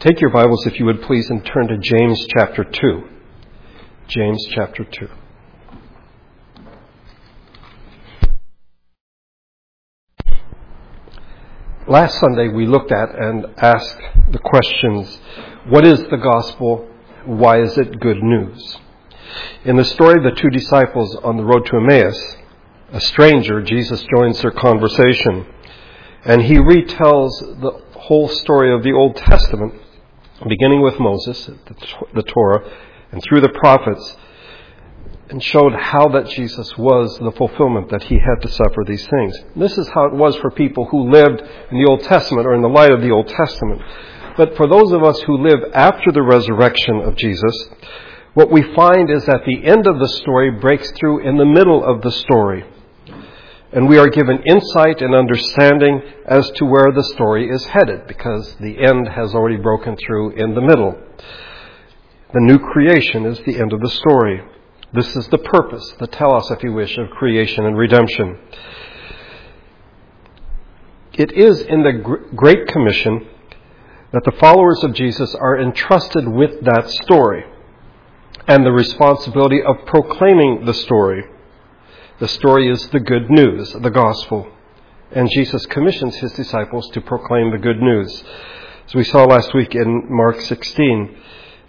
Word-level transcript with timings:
Take 0.00 0.20
your 0.20 0.30
Bibles, 0.30 0.64
if 0.64 0.78
you 0.78 0.84
would 0.84 1.02
please, 1.02 1.28
and 1.28 1.44
turn 1.44 1.66
to 1.66 1.76
James 1.76 2.24
chapter 2.28 2.62
2. 2.62 3.02
James 4.06 4.46
chapter 4.54 4.84
2. 4.84 5.08
Last 11.88 12.20
Sunday 12.20 12.46
we 12.46 12.64
looked 12.64 12.92
at 12.92 13.12
and 13.12 13.46
asked 13.56 13.98
the 14.30 14.38
questions 14.38 15.18
What 15.66 15.84
is 15.84 16.00
the 16.04 16.16
gospel? 16.16 16.88
Why 17.24 17.60
is 17.60 17.76
it 17.76 17.98
good 17.98 18.22
news? 18.22 18.78
In 19.64 19.74
the 19.74 19.84
story 19.84 20.18
of 20.18 20.22
the 20.22 20.40
two 20.40 20.50
disciples 20.50 21.16
on 21.24 21.36
the 21.36 21.44
road 21.44 21.66
to 21.66 21.76
Emmaus, 21.76 22.36
a 22.92 23.00
stranger, 23.00 23.62
Jesus 23.62 24.04
joins 24.16 24.40
their 24.42 24.52
conversation 24.52 25.44
and 26.24 26.42
he 26.42 26.54
retells 26.54 27.60
the 27.60 27.82
whole 27.98 28.28
story 28.28 28.72
of 28.72 28.84
the 28.84 28.92
Old 28.92 29.16
Testament, 29.16 29.74
beginning 30.46 30.82
with 30.82 31.00
Moses, 31.00 31.50
the 32.14 32.22
Torah, 32.22 32.70
and 33.10 33.22
through 33.22 33.40
the 33.40 33.48
prophets, 33.48 34.16
and 35.30 35.42
showed 35.42 35.74
how 35.74 36.08
that 36.08 36.28
Jesus 36.28 36.76
was 36.78 37.18
the 37.18 37.32
fulfillment 37.32 37.90
that 37.90 38.04
he 38.04 38.18
had 38.18 38.40
to 38.42 38.48
suffer 38.48 38.84
these 38.86 39.06
things. 39.08 39.36
This 39.56 39.76
is 39.76 39.88
how 39.88 40.06
it 40.06 40.14
was 40.14 40.36
for 40.36 40.50
people 40.50 40.86
who 40.86 41.10
lived 41.10 41.42
in 41.70 41.78
the 41.78 41.86
Old 41.88 42.02
Testament 42.02 42.46
or 42.46 42.54
in 42.54 42.62
the 42.62 42.68
light 42.68 42.92
of 42.92 43.02
the 43.02 43.10
Old 43.10 43.28
Testament. 43.28 43.82
But 44.36 44.56
for 44.56 44.66
those 44.66 44.92
of 44.92 45.02
us 45.02 45.20
who 45.22 45.36
live 45.36 45.72
after 45.74 46.12
the 46.12 46.22
resurrection 46.22 47.00
of 47.00 47.16
Jesus, 47.16 47.68
what 48.34 48.50
we 48.52 48.62
find 48.74 49.10
is 49.10 49.26
that 49.26 49.42
the 49.44 49.66
end 49.66 49.86
of 49.86 49.98
the 49.98 50.08
story 50.08 50.50
breaks 50.50 50.90
through 50.92 51.28
in 51.28 51.36
the 51.36 51.44
middle 51.44 51.84
of 51.84 52.02
the 52.02 52.12
story. 52.12 52.64
And 53.70 53.86
we 53.86 53.98
are 53.98 54.08
given 54.08 54.42
insight 54.46 55.02
and 55.02 55.14
understanding 55.14 56.00
as 56.26 56.50
to 56.52 56.64
where 56.64 56.90
the 56.90 57.04
story 57.04 57.50
is 57.50 57.66
headed 57.66 58.06
because 58.06 58.56
the 58.60 58.78
end 58.78 59.08
has 59.08 59.34
already 59.34 59.58
broken 59.58 59.96
through 59.96 60.30
in 60.30 60.54
the 60.54 60.62
middle. 60.62 60.98
The 62.32 62.40
new 62.40 62.58
creation 62.58 63.26
is 63.26 63.38
the 63.40 63.58
end 63.58 63.74
of 63.74 63.80
the 63.80 63.90
story. 63.90 64.42
This 64.94 65.14
is 65.16 65.28
the 65.28 65.38
purpose, 65.38 65.94
the 66.00 66.06
telos, 66.06 66.50
if 66.50 66.62
you 66.62 66.72
wish, 66.72 66.96
of 66.96 67.10
creation 67.10 67.66
and 67.66 67.76
redemption. 67.76 68.38
It 71.12 71.32
is 71.32 71.60
in 71.60 71.82
the 71.82 71.92
Great 72.34 72.68
Commission 72.68 73.26
that 74.12 74.24
the 74.24 74.38
followers 74.38 74.82
of 74.82 74.94
Jesus 74.94 75.34
are 75.34 75.60
entrusted 75.60 76.26
with 76.26 76.64
that 76.64 76.88
story 76.88 77.44
and 78.46 78.64
the 78.64 78.72
responsibility 78.72 79.62
of 79.62 79.84
proclaiming 79.84 80.64
the 80.64 80.72
story. 80.72 81.24
The 82.20 82.26
story 82.26 82.68
is 82.68 82.88
the 82.88 82.98
good 82.98 83.30
news, 83.30 83.72
the 83.72 83.90
gospel. 83.90 84.48
And 85.12 85.30
Jesus 85.30 85.64
commissions 85.66 86.16
his 86.16 86.32
disciples 86.32 86.90
to 86.90 87.00
proclaim 87.00 87.52
the 87.52 87.58
good 87.58 87.80
news. 87.80 88.24
As 88.86 88.94
we 88.96 89.04
saw 89.04 89.22
last 89.22 89.54
week 89.54 89.76
in 89.76 90.06
Mark 90.10 90.40
16, 90.40 91.16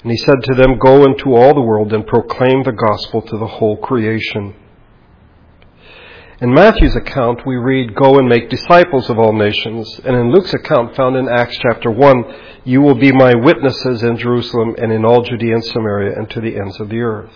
and 0.02 0.12
he 0.12 0.18
said 0.18 0.42
to 0.42 0.56
them, 0.56 0.80
Go 0.80 1.04
into 1.04 1.36
all 1.36 1.54
the 1.54 1.62
world 1.62 1.94
and 1.94 2.08
proclaim 2.08 2.64
the 2.64 2.72
gospel 2.72 3.22
to 3.22 3.38
the 3.38 3.46
whole 3.46 3.78
creation. 3.78 4.56
In 6.42 6.52
Matthew's 6.52 6.96
account, 6.96 7.46
we 7.46 7.58
read, 7.58 7.94
Go 7.94 8.18
and 8.18 8.28
make 8.28 8.50
disciples 8.50 9.08
of 9.12 9.20
all 9.20 9.34
nations. 9.34 10.00
And 10.04 10.16
in 10.16 10.32
Luke's 10.32 10.56
account, 10.56 10.96
found 10.96 11.16
in 11.16 11.30
Acts 11.30 11.60
chapter 11.62 11.92
1, 11.92 12.24
You 12.64 12.82
will 12.82 12.96
be 12.96 13.12
my 13.12 13.36
witnesses 13.36 14.02
in 14.02 14.18
Jerusalem 14.18 14.74
and 14.80 14.92
in 14.92 15.06
all 15.06 15.22
Judea 15.22 15.54
and 15.54 15.66
Samaria 15.66 16.18
and 16.18 16.28
to 16.32 16.42
the 16.42 16.56
ends 16.56 16.80
of 16.80 16.90
the 16.90 17.02
earth. 17.02 17.34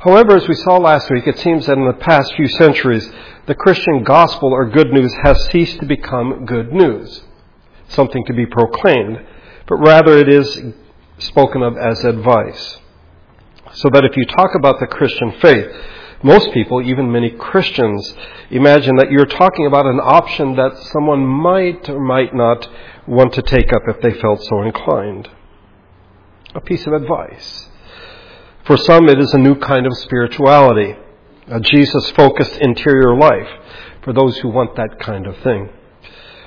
However, 0.00 0.34
as 0.36 0.48
we 0.48 0.54
saw 0.54 0.78
last 0.78 1.10
week, 1.10 1.26
it 1.26 1.38
seems 1.38 1.66
that 1.66 1.76
in 1.76 1.86
the 1.86 1.92
past 1.92 2.34
few 2.34 2.48
centuries, 2.48 3.06
the 3.44 3.54
Christian 3.54 4.02
gospel 4.02 4.50
or 4.50 4.64
good 4.64 4.90
news 4.92 5.14
has 5.22 5.48
ceased 5.50 5.78
to 5.80 5.86
become 5.86 6.46
good 6.46 6.72
news, 6.72 7.22
something 7.88 8.24
to 8.24 8.32
be 8.32 8.46
proclaimed, 8.46 9.20
but 9.68 9.76
rather 9.76 10.16
it 10.16 10.28
is 10.30 10.58
spoken 11.18 11.62
of 11.62 11.76
as 11.76 12.02
advice. 12.04 12.78
So 13.72 13.90
that 13.90 14.06
if 14.06 14.16
you 14.16 14.24
talk 14.24 14.54
about 14.54 14.80
the 14.80 14.86
Christian 14.86 15.32
faith, 15.32 15.70
most 16.22 16.50
people, 16.52 16.80
even 16.80 17.12
many 17.12 17.30
Christians, 17.30 18.14
imagine 18.50 18.96
that 18.96 19.10
you're 19.10 19.26
talking 19.26 19.66
about 19.66 19.84
an 19.84 20.00
option 20.00 20.56
that 20.56 20.78
someone 20.92 21.26
might 21.26 21.90
or 21.90 22.00
might 22.00 22.34
not 22.34 22.66
want 23.06 23.34
to 23.34 23.42
take 23.42 23.70
up 23.72 23.82
if 23.86 24.00
they 24.00 24.18
felt 24.18 24.42
so 24.44 24.62
inclined. 24.62 25.28
A 26.54 26.60
piece 26.62 26.86
of 26.86 26.94
advice. 26.94 27.69
For 28.66 28.76
some, 28.76 29.08
it 29.08 29.18
is 29.18 29.32
a 29.32 29.38
new 29.38 29.56
kind 29.56 29.86
of 29.86 29.96
spirituality, 29.96 30.94
a 31.48 31.60
Jesus 31.60 32.10
focused 32.10 32.56
interior 32.60 33.16
life 33.16 33.48
for 34.02 34.12
those 34.12 34.38
who 34.38 34.48
want 34.48 34.76
that 34.76 34.98
kind 35.00 35.26
of 35.26 35.36
thing. 35.38 35.70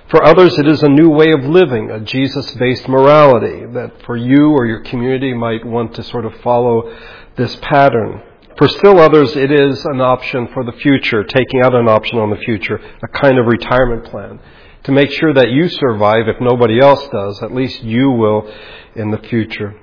For 0.10 0.24
others, 0.24 0.58
it 0.60 0.68
is 0.68 0.84
a 0.84 0.90
new 0.90 1.10
way 1.10 1.32
of 1.32 1.44
living, 1.44 1.90
a 1.90 2.00
Jesus 2.00 2.52
based 2.52 2.88
morality 2.88 3.66
that 3.74 4.04
for 4.06 4.16
you 4.16 4.52
or 4.52 4.68
your 4.68 4.82
community 4.82 5.34
might 5.34 5.66
want 5.66 5.96
to 5.96 6.04
sort 6.04 6.26
of 6.26 6.34
follow 6.42 6.96
this 7.36 7.56
pattern. 7.62 8.22
For 8.58 8.68
still 8.68 9.00
others, 9.00 9.36
it 9.36 9.52
is 9.52 9.84
an 9.86 10.00
option 10.00 10.50
for 10.54 10.64
the 10.64 10.74
future, 10.74 11.24
taking 11.24 11.62
out 11.64 11.74
an 11.74 11.88
option 11.88 12.20
on 12.20 12.30
the 12.30 12.38
future, 12.38 12.80
a 13.02 13.08
kind 13.08 13.40
of 13.40 13.48
retirement 13.48 14.06
plan 14.06 14.40
to 14.84 14.92
make 14.92 15.12
sure 15.12 15.34
that 15.34 15.50
you 15.50 15.68
survive 15.70 16.28
if 16.28 16.40
nobody 16.40 16.80
else 16.80 17.08
does. 17.08 17.42
At 17.42 17.54
least 17.54 17.82
you 17.82 18.12
will 18.12 18.52
in 18.96 19.12
the 19.12 19.18
future. 19.18 19.80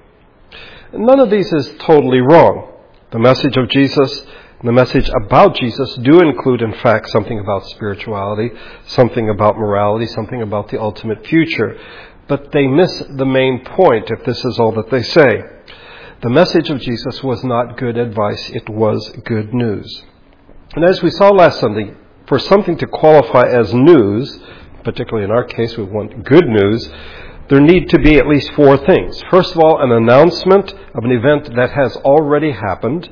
None 0.92 1.20
of 1.20 1.30
these 1.30 1.52
is 1.52 1.74
totally 1.80 2.20
wrong. 2.20 2.72
The 3.10 3.18
message 3.18 3.56
of 3.56 3.68
Jesus 3.68 4.22
the 4.62 4.72
message 4.72 5.08
about 5.08 5.54
Jesus 5.54 5.94
do 6.02 6.20
include, 6.20 6.60
in 6.60 6.74
fact, 6.74 7.08
something 7.08 7.38
about 7.38 7.66
spirituality, 7.68 8.50
something 8.88 9.30
about 9.30 9.56
morality, 9.56 10.04
something 10.04 10.42
about 10.42 10.68
the 10.68 10.78
ultimate 10.78 11.26
future. 11.26 11.78
But 12.28 12.52
they 12.52 12.66
miss 12.66 13.02
the 13.08 13.24
main 13.24 13.64
point 13.64 14.10
if 14.10 14.22
this 14.26 14.44
is 14.44 14.58
all 14.58 14.72
that 14.72 14.90
they 14.90 15.02
say. 15.02 15.40
The 16.20 16.28
message 16.28 16.68
of 16.68 16.78
Jesus 16.78 17.22
was 17.22 17.42
not 17.42 17.78
good 17.78 17.96
advice, 17.96 18.50
it 18.50 18.68
was 18.68 19.10
good 19.24 19.54
news. 19.54 20.04
And 20.74 20.84
as 20.84 21.02
we 21.02 21.10
saw 21.10 21.30
last 21.30 21.58
Sunday, 21.58 21.94
for 22.28 22.38
something 22.38 22.76
to 22.76 22.86
qualify 22.86 23.44
as 23.48 23.72
news, 23.72 24.38
particularly 24.84 25.24
in 25.24 25.30
our 25.30 25.44
case, 25.44 25.74
we 25.78 25.84
want 25.84 26.22
good 26.22 26.46
news, 26.46 26.92
there 27.50 27.60
need 27.60 27.88
to 27.90 27.98
be 27.98 28.16
at 28.16 28.28
least 28.28 28.52
four 28.52 28.76
things. 28.78 29.20
First 29.28 29.56
of 29.56 29.58
all, 29.58 29.82
an 29.82 29.90
announcement 29.90 30.72
of 30.94 31.04
an 31.04 31.10
event 31.10 31.52
that 31.56 31.72
has 31.72 31.96
already 31.96 32.52
happened. 32.52 33.10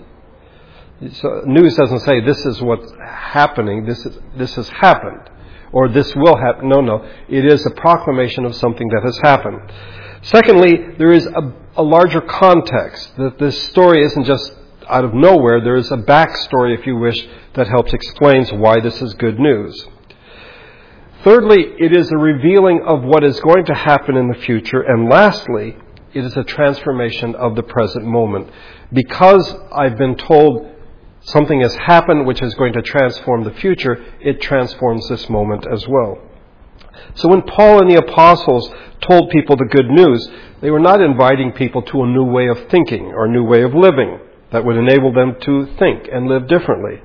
So 1.12 1.42
news 1.44 1.74
doesn't 1.74 2.00
say 2.00 2.20
this 2.20 2.46
is 2.46 2.62
what's 2.62 2.90
happening, 3.04 3.84
this, 3.84 4.06
is, 4.06 4.16
this 4.36 4.54
has 4.54 4.68
happened, 4.68 5.28
or 5.72 5.88
this 5.88 6.14
will 6.14 6.36
happen. 6.36 6.68
No, 6.68 6.80
no. 6.80 7.04
It 7.28 7.52
is 7.52 7.66
a 7.66 7.70
proclamation 7.70 8.44
of 8.44 8.54
something 8.54 8.88
that 8.88 9.02
has 9.02 9.18
happened. 9.18 9.60
Secondly, 10.22 10.94
there 10.98 11.10
is 11.10 11.26
a, 11.26 11.52
a 11.76 11.82
larger 11.82 12.20
context, 12.20 13.16
that 13.16 13.40
this 13.40 13.60
story 13.70 14.04
isn't 14.04 14.24
just 14.24 14.52
out 14.88 15.04
of 15.04 15.14
nowhere. 15.14 15.60
There 15.60 15.76
is 15.76 15.90
a 15.90 15.96
backstory, 15.96 16.78
if 16.78 16.86
you 16.86 16.96
wish, 16.96 17.26
that 17.54 17.66
helps 17.66 17.92
explains 17.92 18.52
why 18.52 18.78
this 18.78 19.02
is 19.02 19.14
good 19.14 19.40
news. 19.40 19.84
Thirdly, 21.28 21.74
it 21.78 21.94
is 21.94 22.10
a 22.10 22.16
revealing 22.16 22.80
of 22.86 23.04
what 23.04 23.22
is 23.22 23.38
going 23.40 23.66
to 23.66 23.74
happen 23.74 24.16
in 24.16 24.28
the 24.28 24.38
future. 24.46 24.80
And 24.80 25.10
lastly, 25.10 25.76
it 26.14 26.24
is 26.24 26.34
a 26.38 26.42
transformation 26.42 27.34
of 27.34 27.54
the 27.54 27.62
present 27.62 28.06
moment. 28.06 28.48
Because 28.90 29.54
I've 29.70 29.98
been 29.98 30.16
told 30.16 30.74
something 31.20 31.60
has 31.60 31.74
happened 31.74 32.26
which 32.26 32.40
is 32.40 32.54
going 32.54 32.72
to 32.72 32.80
transform 32.80 33.44
the 33.44 33.52
future, 33.52 34.02
it 34.22 34.40
transforms 34.40 35.06
this 35.10 35.28
moment 35.28 35.66
as 35.70 35.86
well. 35.86 36.16
So 37.16 37.28
when 37.28 37.42
Paul 37.42 37.82
and 37.82 37.90
the 37.90 37.98
apostles 37.98 38.72
told 39.02 39.28
people 39.28 39.54
the 39.54 39.66
good 39.66 39.90
news, 39.90 40.26
they 40.62 40.70
were 40.70 40.80
not 40.80 41.02
inviting 41.02 41.52
people 41.52 41.82
to 41.82 42.04
a 42.04 42.06
new 42.06 42.24
way 42.24 42.48
of 42.48 42.70
thinking 42.70 43.08
or 43.08 43.26
a 43.26 43.30
new 43.30 43.44
way 43.44 43.60
of 43.64 43.74
living 43.74 44.18
that 44.50 44.64
would 44.64 44.78
enable 44.78 45.12
them 45.12 45.36
to 45.42 45.76
think 45.78 46.08
and 46.10 46.26
live 46.26 46.48
differently. 46.48 47.02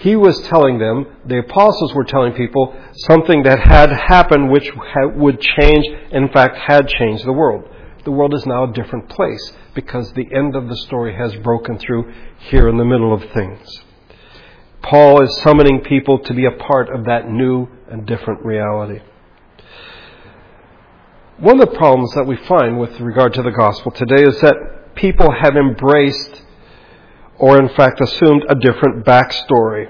He 0.00 0.16
was 0.16 0.40
telling 0.48 0.78
them, 0.78 1.06
the 1.26 1.40
apostles 1.40 1.94
were 1.94 2.04
telling 2.04 2.32
people 2.32 2.74
something 3.06 3.42
that 3.42 3.60
had 3.60 3.90
happened 3.92 4.50
which 4.50 4.70
would 5.14 5.40
change, 5.40 5.86
in 6.10 6.28
fact, 6.28 6.56
had 6.56 6.88
changed 6.88 7.26
the 7.26 7.34
world. 7.34 7.68
The 8.04 8.10
world 8.10 8.32
is 8.32 8.46
now 8.46 8.64
a 8.64 8.72
different 8.72 9.10
place 9.10 9.52
because 9.74 10.10
the 10.12 10.26
end 10.34 10.56
of 10.56 10.68
the 10.68 10.76
story 10.76 11.14
has 11.16 11.36
broken 11.36 11.78
through 11.78 12.10
here 12.38 12.66
in 12.68 12.78
the 12.78 12.84
middle 12.84 13.12
of 13.12 13.30
things. 13.32 13.82
Paul 14.82 15.22
is 15.22 15.42
summoning 15.42 15.82
people 15.82 16.18
to 16.20 16.32
be 16.32 16.46
a 16.46 16.50
part 16.50 16.88
of 16.88 17.04
that 17.04 17.28
new 17.28 17.68
and 17.90 18.06
different 18.06 18.42
reality. 18.42 19.00
One 21.36 21.60
of 21.60 21.68
the 21.68 21.76
problems 21.76 22.14
that 22.14 22.24
we 22.24 22.36
find 22.36 22.80
with 22.80 22.98
regard 23.00 23.34
to 23.34 23.42
the 23.42 23.50
gospel 23.50 23.92
today 23.92 24.22
is 24.22 24.40
that 24.40 24.94
people 24.94 25.30
have 25.30 25.56
embraced 25.56 26.42
or 27.40 27.58
in 27.58 27.68
fact 27.70 28.00
assumed 28.00 28.44
a 28.48 28.54
different 28.54 29.04
backstory. 29.04 29.86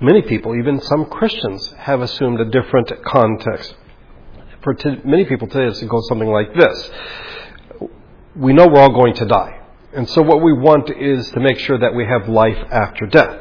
Many 0.00 0.22
people, 0.22 0.56
even 0.56 0.80
some 0.80 1.04
Christians, 1.04 1.72
have 1.78 2.00
assumed 2.00 2.40
a 2.40 2.46
different 2.46 2.90
context. 3.04 3.74
For 4.64 4.74
t- 4.74 5.00
many 5.04 5.24
people 5.26 5.46
today, 5.46 5.66
it 5.66 5.88
goes 5.88 6.08
something 6.08 6.28
like 6.28 6.52
this 6.54 6.90
we 8.34 8.52
know 8.52 8.66
we're 8.66 8.80
all 8.80 8.92
going 8.92 9.14
to 9.14 9.26
die. 9.26 9.60
And 9.94 10.08
so 10.08 10.22
what 10.22 10.42
we 10.42 10.52
want 10.52 10.90
is 10.90 11.28
to 11.32 11.40
make 11.40 11.58
sure 11.58 11.78
that 11.78 11.94
we 11.94 12.06
have 12.06 12.28
life 12.28 12.56
after 12.70 13.06
death. 13.06 13.38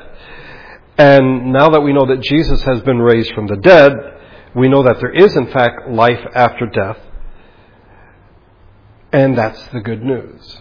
And 0.97 1.53
now 1.53 1.69
that 1.69 1.81
we 1.81 1.93
know 1.93 2.05
that 2.07 2.21
Jesus 2.21 2.61
has 2.63 2.81
been 2.81 2.99
raised 2.99 3.33
from 3.33 3.47
the 3.47 3.55
dead, 3.55 3.93
we 4.53 4.67
know 4.67 4.83
that 4.83 4.99
there 4.99 5.13
is 5.13 5.35
in 5.35 5.47
fact 5.51 5.89
life 5.89 6.19
after 6.35 6.65
death. 6.65 6.97
And 9.13 9.37
that's 9.37 9.65
the 9.69 9.79
good 9.79 10.03
news. 10.03 10.57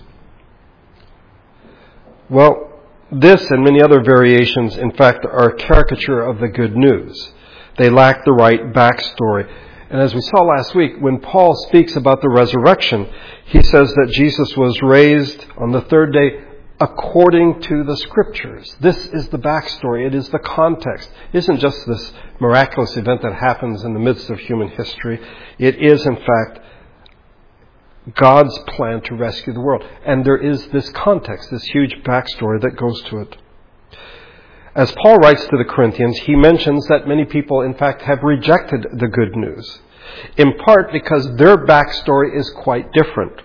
Well, 2.31 2.71
this 3.11 3.45
and 3.51 3.65
many 3.65 3.83
other 3.83 4.05
variations, 4.05 4.77
in 4.77 4.93
fact, 4.93 5.25
are 5.25 5.49
a 5.49 5.57
caricature 5.57 6.21
of 6.23 6.39
the 6.39 6.47
good 6.47 6.77
news. 6.77 7.33
They 7.77 7.91
lack 7.91 8.25
the 8.25 8.33
right 8.33 8.73
backstory. 8.73 9.51
And 9.91 10.01
as 10.01 10.15
we 10.15 10.21
saw 10.21 10.43
last 10.45 10.73
week, 10.77 10.93
when 11.01 11.19
Paul 11.19 11.57
speaks 11.67 11.97
about 11.97 12.21
the 12.21 12.29
resurrection, 12.29 13.11
he 13.47 13.61
says 13.65 13.93
that 13.95 14.13
Jesus 14.13 14.57
was 14.57 14.81
raised 14.81 15.45
on 15.59 15.73
the 15.73 15.81
third 15.81 16.13
day 16.13 16.45
according 16.81 17.63
to 17.63 17.83
the 17.83 17.97
scriptures. 17.97 18.77
This 18.81 18.97
is 19.07 19.29
the 19.31 19.39
backstory. 19.39 20.07
It 20.07 20.15
is 20.15 20.29
the 20.29 20.39
context. 20.39 21.11
It 21.33 21.39
isn't 21.39 21.59
just 21.59 21.85
this 21.85 22.13
miraculous 22.39 22.97
event 22.97 23.23
that 23.23 23.35
happens 23.35 23.83
in 23.83 23.93
the 23.93 23.99
midst 23.99 24.31
of 24.31 24.39
human 24.39 24.69
history. 24.69 25.21
It 25.59 25.83
is, 25.83 26.07
in 26.07 26.17
fact, 26.17 26.61
God's 28.15 28.59
plan 28.69 29.03
to 29.03 29.15
rescue 29.15 29.53
the 29.53 29.61
world. 29.61 29.85
And 30.05 30.25
there 30.25 30.39
is 30.39 30.67
this 30.69 30.89
context, 30.91 31.51
this 31.51 31.65
huge 31.65 31.95
backstory 32.03 32.61
that 32.63 32.77
goes 32.77 33.03
to 33.05 33.19
it. 33.19 33.37
As 34.75 34.95
Paul 35.03 35.17
writes 35.17 35.45
to 35.47 35.57
the 35.57 35.65
Corinthians, 35.65 36.17
he 36.19 36.37
mentions 36.37 36.87
that 36.87 37.09
many 37.09 37.25
people, 37.25 37.63
in 37.63 37.75
fact, 37.75 38.03
have 38.03 38.23
rejected 38.23 38.87
the 38.93 39.09
good 39.09 39.37
news, 39.37 39.81
in 40.37 40.57
part 40.59 40.93
because 40.93 41.37
their 41.37 41.59
backstory 41.59 42.37
is 42.37 42.49
quite 42.51 42.93
different. 42.93 43.43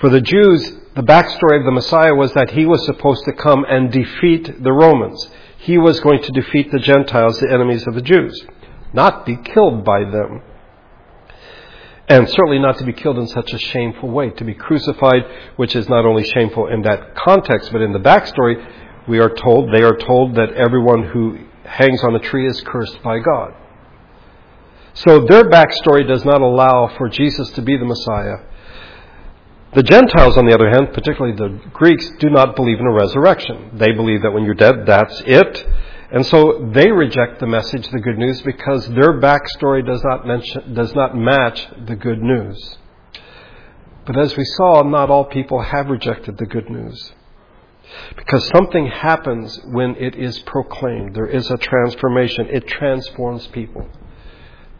For 0.00 0.08
the 0.08 0.20
Jews, 0.20 0.72
the 0.94 1.02
backstory 1.02 1.58
of 1.58 1.64
the 1.64 1.72
Messiah 1.72 2.14
was 2.14 2.32
that 2.34 2.52
he 2.52 2.64
was 2.64 2.86
supposed 2.86 3.24
to 3.24 3.32
come 3.32 3.64
and 3.68 3.92
defeat 3.92 4.62
the 4.62 4.72
Romans. 4.72 5.28
He 5.58 5.78
was 5.78 6.00
going 6.00 6.22
to 6.22 6.32
defeat 6.32 6.70
the 6.70 6.78
Gentiles, 6.78 7.38
the 7.40 7.52
enemies 7.52 7.86
of 7.86 7.94
the 7.94 8.00
Jews, 8.00 8.46
not 8.92 9.26
be 9.26 9.36
killed 9.36 9.84
by 9.84 10.04
them. 10.04 10.42
And 12.10 12.28
certainly 12.28 12.58
not 12.58 12.76
to 12.78 12.84
be 12.84 12.92
killed 12.92 13.18
in 13.18 13.28
such 13.28 13.52
a 13.52 13.58
shameful 13.58 14.10
way, 14.10 14.30
to 14.30 14.44
be 14.44 14.52
crucified, 14.52 15.22
which 15.54 15.76
is 15.76 15.88
not 15.88 16.04
only 16.04 16.24
shameful 16.24 16.66
in 16.66 16.82
that 16.82 17.14
context, 17.14 17.70
but 17.70 17.82
in 17.82 17.92
the 17.92 18.00
backstory, 18.00 18.56
we 19.06 19.20
are 19.20 19.30
told, 19.30 19.72
they 19.72 19.84
are 19.84 19.96
told 19.96 20.34
that 20.34 20.50
everyone 20.54 21.04
who 21.04 21.38
hangs 21.64 22.02
on 22.02 22.16
a 22.16 22.18
tree 22.18 22.48
is 22.48 22.60
cursed 22.62 23.00
by 23.04 23.20
God. 23.20 23.54
So 24.92 25.24
their 25.24 25.44
backstory 25.44 26.04
does 26.04 26.24
not 26.24 26.42
allow 26.42 26.88
for 26.98 27.08
Jesus 27.08 27.48
to 27.52 27.62
be 27.62 27.76
the 27.76 27.84
Messiah. 27.84 28.38
The 29.74 29.84
Gentiles, 29.84 30.36
on 30.36 30.46
the 30.46 30.52
other 30.52 30.68
hand, 30.68 30.92
particularly 30.92 31.36
the 31.36 31.60
Greeks, 31.72 32.10
do 32.18 32.28
not 32.28 32.56
believe 32.56 32.80
in 32.80 32.86
a 32.86 32.92
resurrection. 32.92 33.78
They 33.78 33.92
believe 33.92 34.22
that 34.22 34.32
when 34.32 34.42
you're 34.42 34.54
dead, 34.54 34.84
that's 34.84 35.22
it. 35.26 35.64
And 36.12 36.26
so 36.26 36.70
they 36.74 36.90
reject 36.90 37.38
the 37.38 37.46
message, 37.46 37.88
the 37.88 38.00
good 38.00 38.18
news, 38.18 38.42
because 38.42 38.86
their 38.88 39.20
backstory 39.20 39.86
does 39.86 40.02
not, 40.02 40.26
mention, 40.26 40.74
does 40.74 40.94
not 40.94 41.16
match 41.16 41.68
the 41.86 41.94
good 41.94 42.20
news. 42.20 42.78
But 44.06 44.18
as 44.18 44.36
we 44.36 44.44
saw, 44.44 44.82
not 44.82 45.08
all 45.08 45.24
people 45.24 45.62
have 45.62 45.88
rejected 45.88 46.36
the 46.36 46.46
good 46.46 46.68
news. 46.68 47.12
Because 48.16 48.46
something 48.48 48.86
happens 48.86 49.60
when 49.66 49.94
it 49.96 50.16
is 50.16 50.38
proclaimed. 50.40 51.14
There 51.14 51.26
is 51.26 51.48
a 51.50 51.56
transformation. 51.56 52.48
It 52.50 52.66
transforms 52.66 53.46
people. 53.48 53.86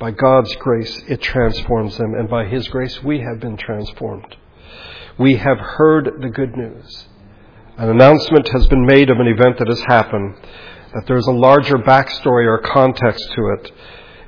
By 0.00 0.12
God's 0.12 0.54
grace, 0.56 1.02
it 1.08 1.20
transforms 1.20 1.96
them. 1.96 2.14
And 2.14 2.28
by 2.28 2.46
His 2.46 2.66
grace, 2.68 3.02
we 3.04 3.20
have 3.20 3.38
been 3.38 3.56
transformed. 3.56 4.36
We 5.18 5.36
have 5.36 5.58
heard 5.58 6.10
the 6.20 6.30
good 6.30 6.56
news. 6.56 7.06
An 7.76 7.88
announcement 7.88 8.48
has 8.48 8.66
been 8.66 8.84
made 8.84 9.10
of 9.10 9.20
an 9.20 9.26
event 9.26 9.58
that 9.58 9.68
has 9.68 9.80
happened, 9.80 10.34
that 10.94 11.04
there's 11.06 11.26
a 11.26 11.32
larger 11.32 11.76
backstory 11.76 12.46
or 12.46 12.58
context 12.58 13.24
to 13.34 13.54
it. 13.58 13.72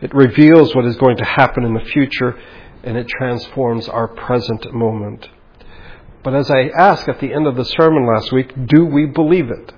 It 0.00 0.14
reveals 0.14 0.75
what 0.75 0.85
is 0.85 0.97
going 0.97 1.17
to 1.19 1.25
happen 1.25 1.64
in 1.64 1.75
the 1.75 1.85
future, 1.93 2.38
and 2.82 2.97
it 2.97 3.09
transforms 3.09 3.88
our 3.88 4.09
present 4.09 4.73
moment. 4.73 5.29
But 6.25 6.35
as 6.35 6.50
I 6.50 6.70
asked 6.76 7.09
at 7.09 7.20
the 7.20 7.32
end 7.32 7.47
of 7.47 7.56
the 7.56 7.64
sermon 7.64 8.06
last 8.06 8.32
week, 8.32 8.53
do 8.67 8.85
we 8.85 9.06
believe 9.06 9.50
it? 9.50 9.73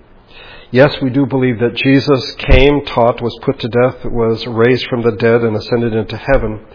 Yes, 0.70 0.96
we 1.00 1.10
do 1.10 1.24
believe 1.24 1.60
that 1.60 1.76
Jesus 1.76 2.34
came, 2.36 2.84
taught, 2.84 3.22
was 3.22 3.38
put 3.42 3.60
to 3.60 3.68
death, 3.68 4.04
was 4.04 4.46
raised 4.46 4.86
from 4.88 5.02
the 5.02 5.12
dead, 5.12 5.42
and 5.42 5.56
ascended 5.56 5.94
into 5.94 6.16
heaven. 6.16 6.66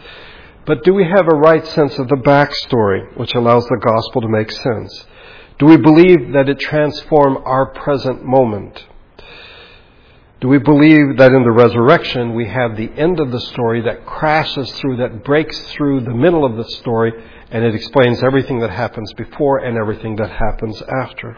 But 0.65 0.83
do 0.83 0.93
we 0.93 1.03
have 1.03 1.27
a 1.27 1.35
right 1.35 1.65
sense 1.65 1.97
of 1.99 2.07
the 2.07 2.15
backstory, 2.15 3.17
which 3.17 3.33
allows 3.33 3.65
the 3.65 3.81
gospel 3.83 4.21
to 4.21 4.29
make 4.29 4.51
sense? 4.51 5.05
Do 5.57 5.65
we 5.65 5.77
believe 5.77 6.31
that 6.33 6.47
it 6.47 6.59
transformed 6.59 7.39
our 7.45 7.73
present 7.73 8.23
moment? 8.23 8.85
Do 10.41 10.47
we 10.47 10.57
believe 10.57 11.17
that 11.17 11.33
in 11.33 11.43
the 11.43 11.51
resurrection 11.51 12.33
we 12.33 12.47
have 12.47 12.77
the 12.77 12.89
end 12.95 13.19
of 13.19 13.29
the 13.29 13.41
story 13.41 13.81
that 13.81 14.05
crashes 14.05 14.71
through, 14.73 14.97
that 14.97 15.25
breaks 15.25 15.59
through 15.73 16.01
the 16.01 16.13
middle 16.13 16.45
of 16.45 16.55
the 16.55 16.63
story, 16.63 17.11
and 17.51 17.65
it 17.65 17.75
explains 17.75 18.23
everything 18.23 18.59
that 18.59 18.69
happens 18.69 19.11
before 19.13 19.57
and 19.57 19.77
everything 19.77 20.15
that 20.15 20.29
happens 20.29 20.81
after? 21.03 21.37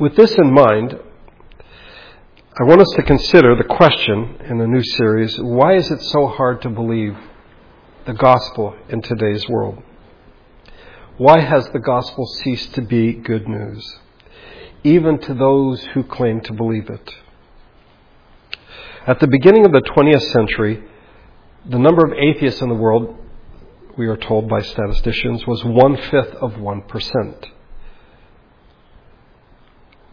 With 0.00 0.16
this 0.16 0.34
in 0.34 0.52
mind, 0.52 0.98
I 2.60 2.64
want 2.64 2.80
us 2.80 2.92
to 2.96 3.02
consider 3.04 3.54
the 3.54 3.62
question 3.62 4.36
in 4.48 4.58
the 4.58 4.66
new 4.66 4.82
series 4.82 5.38
why 5.38 5.76
is 5.76 5.88
it 5.92 6.02
so 6.02 6.26
hard 6.26 6.62
to 6.62 6.68
believe 6.68 7.16
the 8.06 8.14
gospel 8.14 8.74
in 8.88 9.02
today's 9.02 9.48
world? 9.48 9.80
Why 11.16 11.40
has 11.40 11.68
the 11.68 11.78
gospel 11.78 12.26
ceased 12.26 12.74
to 12.74 12.82
be 12.82 13.12
good 13.12 13.46
news? 13.46 14.00
Even 14.84 15.18
to 15.18 15.34
those 15.34 15.84
who 15.94 16.02
claim 16.02 16.40
to 16.42 16.52
believe 16.52 16.88
it. 16.88 17.14
At 19.06 19.20
the 19.20 19.26
beginning 19.26 19.64
of 19.64 19.72
the 19.72 19.80
20th 19.80 20.32
century, 20.32 20.84
the 21.64 21.78
number 21.78 22.06
of 22.06 22.12
atheists 22.12 22.60
in 22.60 22.68
the 22.68 22.74
world, 22.74 23.16
we 23.96 24.06
are 24.06 24.16
told 24.16 24.48
by 24.48 24.60
statisticians, 24.60 25.46
was 25.46 25.64
one 25.64 25.96
fifth 25.96 26.34
of 26.34 26.52
1%. 26.52 27.46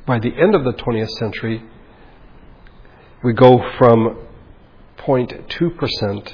By 0.06 0.20
the 0.20 0.34
end 0.36 0.56
of 0.56 0.64
the 0.64 0.74
20th 0.74 1.10
century, 1.10 1.64
we 3.24 3.34
go 3.34 3.58
from 3.78 4.28
0.2% 4.98 6.34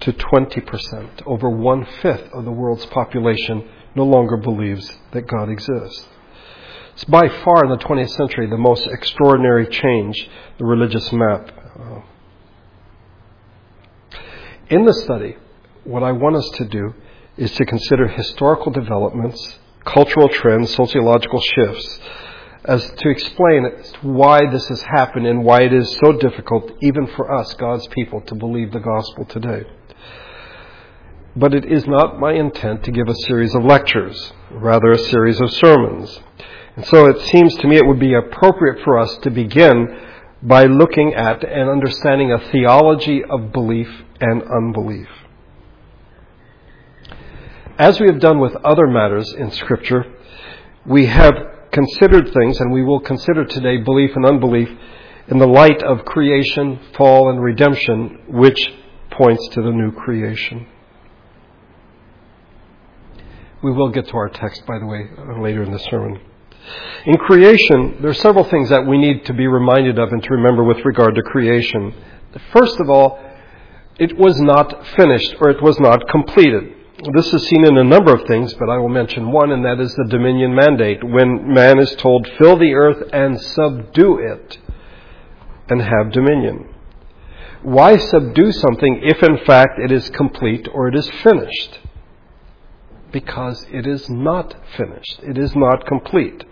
to 0.00 0.12
20%. 0.12 1.22
Over 1.26 1.48
one 1.48 1.86
fifth 2.02 2.28
of 2.32 2.44
the 2.44 2.50
world's 2.50 2.86
population 2.86 3.68
no 3.94 4.04
longer 4.04 4.36
believes 4.36 4.98
that 5.12 5.26
God 5.26 5.48
exists. 5.48 6.08
It's 6.94 7.04
by 7.04 7.28
far 7.28 7.64
in 7.64 7.70
the 7.70 7.76
20th 7.78 8.10
century 8.10 8.46
the 8.46 8.56
most 8.56 8.86
extraordinary 8.86 9.66
change, 9.66 10.30
the 10.58 10.64
religious 10.64 11.12
map. 11.12 11.50
In 14.70 14.84
the 14.84 14.92
study, 14.92 15.36
what 15.82 16.04
I 16.04 16.12
want 16.12 16.36
us 16.36 16.48
to 16.54 16.64
do 16.64 16.94
is 17.36 17.50
to 17.56 17.66
consider 17.66 18.06
historical 18.06 18.70
developments, 18.70 19.58
cultural 19.84 20.28
trends, 20.28 20.72
sociological 20.72 21.40
shifts, 21.40 21.98
as 22.64 22.88
to 22.98 23.10
explain 23.10 23.68
why 24.02 24.48
this 24.50 24.66
has 24.68 24.82
happened 24.82 25.26
and 25.26 25.44
why 25.44 25.62
it 25.62 25.72
is 25.72 25.98
so 26.04 26.12
difficult, 26.12 26.70
even 26.80 27.08
for 27.08 27.30
us, 27.30 27.52
God's 27.54 27.88
people, 27.88 28.20
to 28.22 28.36
believe 28.36 28.72
the 28.72 28.78
gospel 28.78 29.24
today. 29.24 29.64
But 31.34 31.54
it 31.54 31.64
is 31.64 31.88
not 31.88 32.20
my 32.20 32.34
intent 32.34 32.84
to 32.84 32.92
give 32.92 33.08
a 33.08 33.14
series 33.26 33.54
of 33.56 33.64
lectures, 33.64 34.32
rather 34.52 34.92
a 34.92 34.98
series 34.98 35.40
of 35.40 35.50
sermons. 35.50 36.20
And 36.76 36.84
so 36.86 37.06
it 37.06 37.20
seems 37.30 37.54
to 37.56 37.68
me 37.68 37.76
it 37.76 37.86
would 37.86 38.00
be 38.00 38.14
appropriate 38.14 38.82
for 38.84 38.98
us 38.98 39.16
to 39.18 39.30
begin 39.30 40.00
by 40.42 40.64
looking 40.64 41.14
at 41.14 41.44
and 41.44 41.70
understanding 41.70 42.32
a 42.32 42.50
theology 42.50 43.22
of 43.24 43.52
belief 43.52 43.88
and 44.20 44.42
unbelief. 44.42 45.08
As 47.78 47.98
we 47.98 48.06
have 48.06 48.20
done 48.20 48.40
with 48.40 48.54
other 48.56 48.86
matters 48.86 49.32
in 49.32 49.50
Scripture, 49.50 50.04
we 50.86 51.06
have 51.06 51.34
considered 51.72 52.32
things, 52.32 52.60
and 52.60 52.72
we 52.72 52.84
will 52.84 53.00
consider 53.00 53.44
today 53.44 53.78
belief 53.78 54.14
and 54.14 54.24
unbelief 54.24 54.68
in 55.28 55.38
the 55.38 55.46
light 55.46 55.82
of 55.82 56.04
creation, 56.04 56.78
fall, 56.96 57.30
and 57.30 57.42
redemption, 57.42 58.20
which 58.28 58.72
points 59.10 59.48
to 59.48 59.62
the 59.62 59.70
new 59.70 59.90
creation. 59.90 60.66
We 63.62 63.72
will 63.72 63.88
get 63.88 64.06
to 64.08 64.16
our 64.16 64.28
text, 64.28 64.66
by 64.66 64.78
the 64.78 64.86
way, 64.86 65.08
later 65.40 65.62
in 65.62 65.72
the 65.72 65.78
sermon. 65.78 66.20
In 67.06 67.16
creation, 67.18 67.98
there 68.00 68.10
are 68.10 68.14
several 68.14 68.44
things 68.44 68.70
that 68.70 68.86
we 68.86 68.98
need 68.98 69.26
to 69.26 69.34
be 69.34 69.46
reminded 69.46 69.98
of 69.98 70.10
and 70.10 70.22
to 70.22 70.30
remember 70.30 70.64
with 70.64 70.84
regard 70.84 71.14
to 71.14 71.22
creation. 71.22 71.94
First 72.52 72.80
of 72.80 72.88
all, 72.88 73.18
it 73.98 74.16
was 74.18 74.40
not 74.40 74.86
finished 74.96 75.36
or 75.40 75.50
it 75.50 75.62
was 75.62 75.78
not 75.78 76.08
completed. 76.08 76.74
This 77.14 77.32
is 77.34 77.46
seen 77.48 77.66
in 77.66 77.76
a 77.76 77.84
number 77.84 78.14
of 78.14 78.26
things, 78.26 78.54
but 78.54 78.70
I 78.70 78.78
will 78.78 78.88
mention 78.88 79.30
one, 79.30 79.50
and 79.50 79.64
that 79.64 79.80
is 79.80 79.94
the 79.94 80.06
dominion 80.08 80.54
mandate. 80.54 81.04
When 81.04 81.52
man 81.52 81.78
is 81.78 81.94
told, 81.96 82.26
fill 82.38 82.56
the 82.56 82.72
earth 82.72 83.10
and 83.12 83.38
subdue 83.40 84.18
it 84.18 84.58
and 85.68 85.82
have 85.82 86.12
dominion. 86.12 86.68
Why 87.62 87.96
subdue 87.96 88.52
something 88.52 89.00
if 89.02 89.22
in 89.22 89.44
fact 89.44 89.78
it 89.78 89.90
is 89.90 90.08
complete 90.10 90.68
or 90.72 90.88
it 90.88 90.94
is 90.94 91.10
finished? 91.22 91.80
Because 93.14 93.64
it 93.70 93.86
is 93.86 94.10
not 94.10 94.56
finished. 94.76 95.20
It 95.22 95.38
is 95.38 95.54
not 95.54 95.86
complete. 95.86 96.44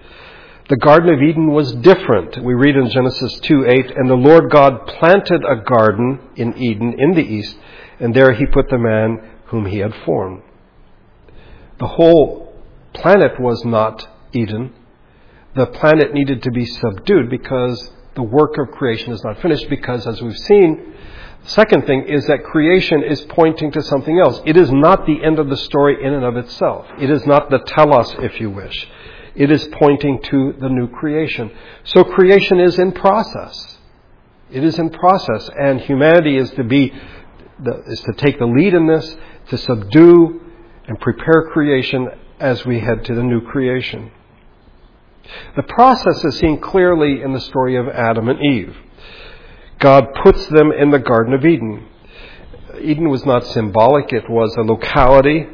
The 0.68 0.76
Garden 0.76 1.12
of 1.12 1.20
Eden 1.20 1.50
was 1.50 1.72
different. 1.72 2.40
We 2.40 2.54
read 2.54 2.76
in 2.76 2.88
Genesis 2.88 3.40
2 3.40 3.66
8, 3.66 3.90
and 3.96 4.08
the 4.08 4.14
Lord 4.14 4.48
God 4.48 4.86
planted 4.86 5.42
a 5.44 5.56
garden 5.56 6.20
in 6.36 6.56
Eden 6.56 6.94
in 6.98 7.14
the 7.14 7.24
east, 7.24 7.56
and 7.98 8.14
there 8.14 8.32
he 8.32 8.46
put 8.46 8.70
the 8.70 8.78
man 8.78 9.28
whom 9.46 9.66
he 9.66 9.78
had 9.78 9.92
formed. 10.06 10.42
The 11.80 11.88
whole 11.88 12.54
planet 12.94 13.40
was 13.40 13.64
not 13.64 14.06
Eden. 14.32 14.72
The 15.56 15.66
planet 15.66 16.14
needed 16.14 16.44
to 16.44 16.52
be 16.52 16.64
subdued 16.64 17.28
because 17.28 17.90
the 18.14 18.22
work 18.22 18.56
of 18.56 18.70
creation 18.70 19.12
is 19.12 19.24
not 19.24 19.42
finished 19.42 19.68
because 19.68 20.06
as 20.06 20.22
we've 20.22 20.38
seen, 20.38 20.94
Second 21.44 21.86
thing 21.86 22.04
is 22.08 22.26
that 22.26 22.44
creation 22.44 23.02
is 23.02 23.20
pointing 23.22 23.72
to 23.72 23.82
something 23.82 24.18
else. 24.18 24.40
It 24.46 24.56
is 24.56 24.70
not 24.70 25.06
the 25.06 25.24
end 25.24 25.38
of 25.38 25.48
the 25.48 25.56
story 25.56 26.04
in 26.04 26.12
and 26.12 26.24
of 26.24 26.36
itself. 26.36 26.86
It 27.00 27.10
is 27.10 27.26
not 27.26 27.50
the 27.50 27.58
telos, 27.58 28.14
if 28.18 28.40
you 28.40 28.50
wish. 28.50 28.88
It 29.34 29.50
is 29.50 29.66
pointing 29.72 30.22
to 30.22 30.54
the 30.60 30.68
new 30.68 30.88
creation. 30.88 31.50
So 31.84 32.04
creation 32.04 32.60
is 32.60 32.78
in 32.78 32.92
process. 32.92 33.78
It 34.50 34.62
is 34.62 34.78
in 34.78 34.90
process, 34.90 35.50
and 35.58 35.80
humanity 35.80 36.36
is 36.36 36.50
to 36.52 36.64
be, 36.64 36.92
is 37.86 38.00
to 38.02 38.12
take 38.18 38.38
the 38.38 38.46
lead 38.46 38.74
in 38.74 38.86
this, 38.86 39.16
to 39.48 39.58
subdue 39.58 40.40
and 40.86 41.00
prepare 41.00 41.48
creation 41.52 42.08
as 42.38 42.64
we 42.64 42.78
head 42.80 43.04
to 43.06 43.14
the 43.14 43.22
new 43.22 43.40
creation. 43.40 44.10
The 45.56 45.62
process 45.62 46.24
is 46.24 46.38
seen 46.38 46.60
clearly 46.60 47.22
in 47.22 47.32
the 47.32 47.40
story 47.40 47.76
of 47.76 47.88
Adam 47.88 48.28
and 48.28 48.40
Eve. 48.44 48.76
God 49.82 50.14
puts 50.22 50.46
them 50.46 50.70
in 50.70 50.90
the 50.90 51.00
Garden 51.00 51.34
of 51.34 51.44
Eden. 51.44 51.88
Eden 52.80 53.10
was 53.10 53.26
not 53.26 53.44
symbolic, 53.44 54.12
it 54.12 54.30
was 54.30 54.54
a 54.56 54.62
locality. 54.62 55.46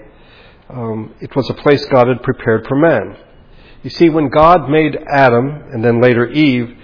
Um, 0.69 1.15
it 1.21 1.35
was 1.35 1.49
a 1.49 1.55
place 1.55 1.87
God 1.87 2.09
had 2.09 2.23
prepared 2.23 2.67
for 2.69 2.77
man. 2.77 3.17
You 3.83 3.89
see, 3.89 4.11
when 4.11 4.29
God 4.29 4.69
made 4.69 4.99
Adam 5.09 5.49
and 5.73 5.83
then 5.83 6.03
later 6.03 6.27
Eve, 6.29 6.77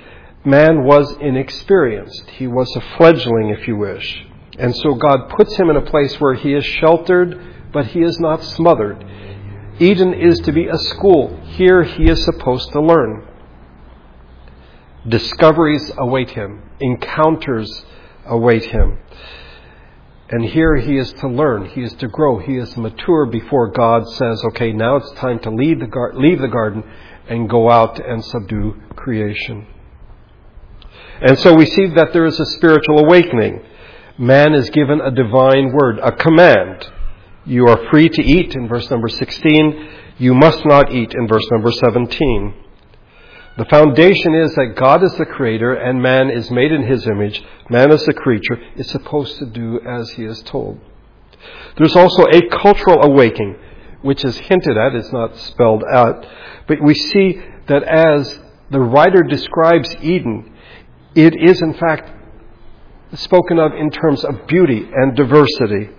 man 0.42 0.84
was 0.84 1.14
inexperienced. 1.20 2.30
He 2.30 2.46
was 2.46 2.74
a 2.76 2.96
fledgling, 2.96 3.50
if 3.50 3.68
you 3.68 3.76
wish. 3.76 4.24
And 4.58 4.74
so 4.74 4.94
God 4.94 5.28
puts 5.28 5.54
him 5.56 5.68
in 5.68 5.76
a 5.76 5.82
place 5.82 6.18
where 6.18 6.34
he 6.34 6.54
is 6.54 6.64
sheltered, 6.64 7.70
but 7.74 7.88
he 7.88 8.00
is 8.00 8.18
not 8.20 8.42
smothered. 8.42 9.04
Eden 9.78 10.14
is 10.14 10.38
to 10.40 10.52
be 10.52 10.66
a 10.66 10.78
school. 10.78 11.38
Here 11.44 11.82
he 11.82 12.08
is 12.08 12.24
supposed 12.24 12.72
to 12.72 12.80
learn. 12.80 13.26
Discoveries 15.08 15.92
await 15.98 16.30
him, 16.30 16.62
encounters 16.80 17.84
await 18.26 18.64
him. 18.64 18.98
And 20.30 20.44
here 20.44 20.76
he 20.76 20.96
is 20.96 21.12
to 21.14 21.28
learn, 21.28 21.66
he 21.66 21.82
is 21.82 21.92
to 21.94 22.08
grow, 22.08 22.38
he 22.38 22.56
is 22.56 22.76
mature 22.76 23.26
before 23.26 23.70
God 23.70 24.08
says, 24.08 24.42
okay, 24.48 24.72
now 24.72 24.96
it's 24.96 25.12
time 25.12 25.38
to 25.40 25.50
leave 25.50 25.80
the, 25.80 25.86
gar- 25.86 26.14
leave 26.14 26.40
the 26.40 26.48
garden 26.48 26.82
and 27.28 27.48
go 27.48 27.70
out 27.70 28.00
and 28.00 28.24
subdue 28.24 28.80
creation. 28.96 29.66
And 31.20 31.38
so 31.38 31.54
we 31.54 31.66
see 31.66 31.86
that 31.88 32.12
there 32.12 32.24
is 32.24 32.40
a 32.40 32.46
spiritual 32.46 33.00
awakening. 33.00 33.62
Man 34.18 34.54
is 34.54 34.70
given 34.70 35.00
a 35.00 35.10
divine 35.10 35.72
word, 35.72 35.98
a 35.98 36.12
command. 36.12 36.86
You 37.44 37.66
are 37.66 37.90
free 37.90 38.08
to 38.08 38.22
eat 38.22 38.54
in 38.54 38.68
verse 38.68 38.90
number 38.90 39.08
16. 39.08 39.88
You 40.18 40.34
must 40.34 40.64
not 40.64 40.92
eat 40.92 41.12
in 41.14 41.28
verse 41.28 41.46
number 41.50 41.70
17. 41.70 42.63
The 43.56 43.64
foundation 43.66 44.34
is 44.34 44.52
that 44.56 44.74
God 44.74 45.04
is 45.04 45.14
the 45.14 45.26
creator 45.26 45.74
and 45.74 46.02
man 46.02 46.28
is 46.28 46.50
made 46.50 46.72
in 46.72 46.82
his 46.82 47.06
image. 47.06 47.42
Man 47.70 47.92
is 47.92 48.04
the 48.04 48.12
creature, 48.12 48.60
is 48.74 48.90
supposed 48.90 49.38
to 49.38 49.46
do 49.46 49.80
as 49.86 50.10
he 50.10 50.24
is 50.24 50.42
told. 50.42 50.80
There's 51.76 51.94
also 51.94 52.24
a 52.24 52.48
cultural 52.48 53.02
awakening, 53.02 53.56
which 54.02 54.24
is 54.24 54.36
hinted 54.38 54.76
at, 54.76 54.94
it's 54.94 55.12
not 55.12 55.36
spelled 55.36 55.84
out, 55.92 56.26
but 56.66 56.82
we 56.82 56.94
see 56.94 57.40
that 57.68 57.84
as 57.84 58.40
the 58.70 58.80
writer 58.80 59.22
describes 59.22 59.94
Eden, 60.02 60.52
it 61.14 61.34
is 61.40 61.62
in 61.62 61.74
fact 61.74 62.10
spoken 63.14 63.60
of 63.60 63.72
in 63.72 63.90
terms 63.90 64.24
of 64.24 64.48
beauty 64.48 64.88
and 64.92 65.14
diversity. 65.14 65.90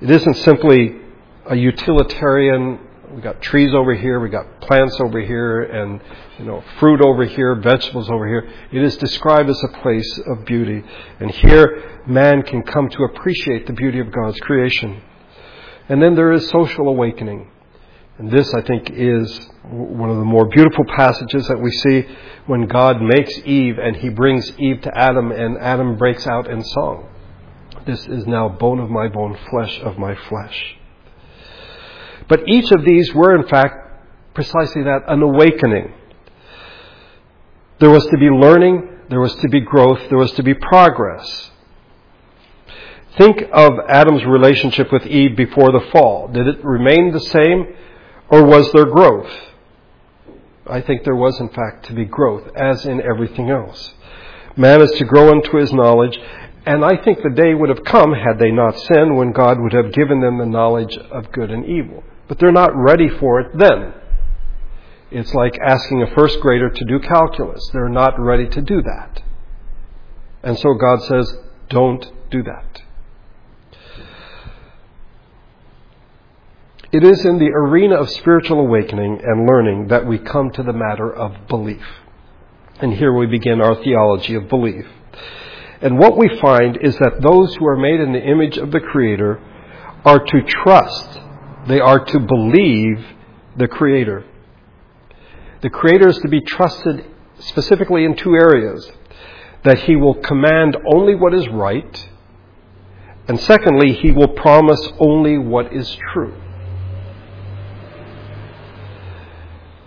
It 0.00 0.10
isn't 0.10 0.34
simply 0.34 0.96
a 1.46 1.54
utilitarian 1.54 2.80
we 3.14 3.20
got 3.20 3.42
trees 3.42 3.74
over 3.74 3.94
here, 3.94 4.20
we 4.20 4.28
got 4.28 4.60
plants 4.60 5.00
over 5.00 5.20
here, 5.20 5.62
and 5.62 6.00
you 6.38 6.44
know 6.44 6.62
fruit 6.78 7.00
over 7.00 7.24
here, 7.24 7.54
vegetables 7.56 8.08
over 8.10 8.26
here. 8.26 8.48
It 8.72 8.82
is 8.82 8.96
described 8.96 9.50
as 9.50 9.60
a 9.64 9.80
place 9.80 10.20
of 10.26 10.44
beauty, 10.44 10.82
and 11.18 11.30
here 11.30 12.02
man 12.06 12.42
can 12.42 12.62
come 12.62 12.88
to 12.88 13.04
appreciate 13.04 13.66
the 13.66 13.72
beauty 13.72 14.00
of 14.00 14.12
God's 14.12 14.38
creation. 14.40 15.02
And 15.88 16.00
then 16.00 16.14
there 16.14 16.32
is 16.32 16.48
social 16.50 16.88
awakening, 16.88 17.50
and 18.18 18.30
this 18.30 18.54
I 18.54 18.62
think 18.62 18.90
is 18.90 19.48
one 19.64 20.10
of 20.10 20.16
the 20.16 20.24
more 20.24 20.46
beautiful 20.46 20.84
passages 20.96 21.48
that 21.48 21.60
we 21.60 21.70
see 21.70 22.06
when 22.46 22.66
God 22.66 23.00
makes 23.00 23.32
Eve 23.44 23.78
and 23.78 23.96
He 23.96 24.08
brings 24.08 24.52
Eve 24.58 24.82
to 24.82 24.96
Adam, 24.96 25.32
and 25.32 25.58
Adam 25.58 25.96
breaks 25.96 26.26
out 26.26 26.48
in 26.48 26.62
song. 26.62 27.08
This 27.86 28.06
is 28.06 28.26
now 28.26 28.48
bone 28.48 28.78
of 28.78 28.90
my 28.90 29.08
bone, 29.08 29.36
flesh 29.50 29.80
of 29.80 29.98
my 29.98 30.14
flesh. 30.28 30.76
But 32.30 32.48
each 32.48 32.70
of 32.70 32.84
these 32.84 33.12
were, 33.12 33.34
in 33.34 33.48
fact, 33.48 33.74
precisely 34.34 34.84
that 34.84 35.02
an 35.08 35.20
awakening. 35.20 35.92
There 37.80 37.90
was 37.90 38.06
to 38.06 38.16
be 38.18 38.30
learning, 38.30 38.88
there 39.08 39.20
was 39.20 39.34
to 39.34 39.48
be 39.48 39.60
growth, 39.60 39.98
there 40.08 40.18
was 40.18 40.30
to 40.34 40.44
be 40.44 40.54
progress. 40.54 41.50
Think 43.18 43.42
of 43.52 43.72
Adam's 43.88 44.24
relationship 44.24 44.92
with 44.92 45.04
Eve 45.06 45.36
before 45.36 45.72
the 45.72 45.84
fall. 45.90 46.28
Did 46.28 46.46
it 46.46 46.64
remain 46.64 47.10
the 47.10 47.18
same, 47.18 47.74
or 48.28 48.44
was 48.44 48.70
there 48.72 48.84
growth? 48.84 49.32
I 50.68 50.82
think 50.82 51.02
there 51.02 51.16
was, 51.16 51.40
in 51.40 51.48
fact, 51.48 51.86
to 51.86 51.94
be 51.94 52.04
growth, 52.04 52.48
as 52.54 52.86
in 52.86 53.02
everything 53.02 53.50
else. 53.50 53.92
Man 54.56 54.80
is 54.80 54.92
to 54.92 55.04
grow 55.04 55.32
into 55.32 55.56
his 55.56 55.72
knowledge, 55.72 56.16
and 56.64 56.84
I 56.84 56.96
think 57.02 57.18
the 57.22 57.30
day 57.34 57.54
would 57.54 57.70
have 57.70 57.82
come, 57.82 58.12
had 58.12 58.38
they 58.38 58.52
not 58.52 58.78
sinned, 58.78 59.16
when 59.16 59.32
God 59.32 59.58
would 59.58 59.72
have 59.72 59.92
given 59.92 60.20
them 60.20 60.38
the 60.38 60.46
knowledge 60.46 60.96
of 60.96 61.32
good 61.32 61.50
and 61.50 61.66
evil 61.66 62.04
but 62.30 62.38
they're 62.38 62.52
not 62.52 62.70
ready 62.76 63.08
for 63.08 63.40
it 63.40 63.58
then. 63.58 63.92
It's 65.10 65.34
like 65.34 65.58
asking 65.58 66.04
a 66.04 66.14
first 66.14 66.38
grader 66.38 66.70
to 66.70 66.84
do 66.84 67.00
calculus. 67.00 67.68
They're 67.72 67.88
not 67.88 68.20
ready 68.20 68.46
to 68.50 68.62
do 68.62 68.80
that. 68.82 69.20
And 70.44 70.56
so 70.56 70.74
God 70.74 71.02
says, 71.02 71.34
don't 71.68 72.06
do 72.30 72.44
that. 72.44 72.82
It 76.92 77.02
is 77.02 77.24
in 77.24 77.40
the 77.40 77.50
arena 77.50 77.96
of 77.96 78.08
spiritual 78.10 78.60
awakening 78.60 79.22
and 79.24 79.48
learning 79.48 79.88
that 79.88 80.06
we 80.06 80.18
come 80.18 80.52
to 80.52 80.62
the 80.62 80.72
matter 80.72 81.12
of 81.12 81.48
belief. 81.48 81.84
And 82.78 82.94
here 82.94 83.12
we 83.12 83.26
begin 83.26 83.60
our 83.60 83.74
theology 83.82 84.36
of 84.36 84.48
belief. 84.48 84.86
And 85.82 85.98
what 85.98 86.16
we 86.16 86.28
find 86.40 86.78
is 86.80 86.94
that 86.98 87.20
those 87.20 87.56
who 87.56 87.66
are 87.66 87.76
made 87.76 87.98
in 87.98 88.12
the 88.12 88.22
image 88.22 88.56
of 88.56 88.70
the 88.70 88.78
Creator 88.78 89.42
are 90.04 90.24
to 90.24 90.42
trust 90.46 91.18
they 91.66 91.80
are 91.80 92.04
to 92.04 92.20
believe 92.20 93.04
the 93.56 93.68
Creator. 93.68 94.24
The 95.62 95.70
Creator 95.70 96.08
is 96.08 96.18
to 96.18 96.28
be 96.28 96.40
trusted 96.40 97.04
specifically 97.38 98.04
in 98.04 98.16
two 98.16 98.34
areas 98.34 98.90
that 99.64 99.80
He 99.80 99.96
will 99.96 100.14
command 100.14 100.76
only 100.94 101.14
what 101.14 101.34
is 101.34 101.46
right, 101.48 102.08
and 103.28 103.38
secondly, 103.40 103.92
He 103.92 104.10
will 104.10 104.28
promise 104.28 104.80
only 104.98 105.38
what 105.38 105.72
is 105.72 105.98
true. 106.12 106.34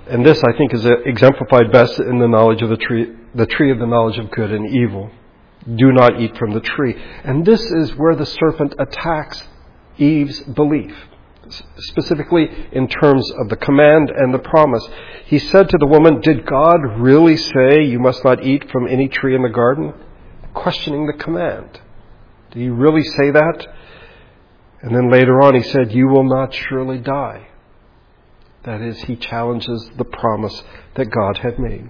And 0.09 0.25
this, 0.25 0.43
I 0.43 0.55
think, 0.57 0.73
is 0.73 0.85
exemplified 0.85 1.71
best 1.71 1.99
in 1.99 2.19
the 2.19 2.27
knowledge 2.27 2.61
of 2.61 2.69
the 2.69 2.77
tree, 2.77 3.15
the 3.33 3.47
tree 3.47 3.71
of 3.71 3.79
the 3.79 3.87
knowledge 3.87 4.19
of 4.19 4.29
good 4.31 4.51
and 4.51 4.69
evil. 4.69 5.09
Do 5.75 5.91
not 5.93 6.19
eat 6.21 6.37
from 6.37 6.51
the 6.51 6.59
tree. 6.59 6.93
And 7.23 7.45
this 7.45 7.61
is 7.61 7.95
where 7.95 8.15
the 8.15 8.25
serpent 8.25 8.75
attacks 8.77 9.41
Eve's 9.97 10.41
belief 10.41 10.93
specifically 11.77 12.47
in 12.71 12.87
terms 12.87 13.29
of 13.31 13.49
the 13.49 13.55
command 13.55 14.11
and 14.15 14.33
the 14.33 14.39
promise. 14.39 14.87
He 15.25 15.39
said 15.39 15.69
to 15.69 15.77
the 15.77 15.87
woman, 15.87 16.21
Did 16.21 16.45
God 16.45 16.99
really 16.99 17.37
say 17.37 17.83
you 17.83 17.99
must 17.99 18.23
not 18.23 18.43
eat 18.43 18.69
from 18.71 18.87
any 18.87 19.07
tree 19.07 19.35
in 19.35 19.43
the 19.43 19.49
garden? 19.49 19.93
Questioning 20.53 21.07
the 21.07 21.13
command. 21.13 21.79
Did 22.51 22.61
he 22.61 22.69
really 22.69 23.03
say 23.03 23.31
that? 23.31 23.67
And 24.81 24.95
then 24.95 25.09
later 25.09 25.41
on 25.41 25.55
he 25.55 25.63
said, 25.63 25.91
You 25.91 26.07
will 26.07 26.23
not 26.23 26.53
surely 26.53 26.99
die. 26.99 27.47
That 28.63 28.81
is, 28.81 28.97
he 29.01 29.15
challenges 29.15 29.89
the 29.97 30.05
promise 30.05 30.63
that 30.95 31.09
God 31.09 31.37
had 31.37 31.59
made. 31.59 31.89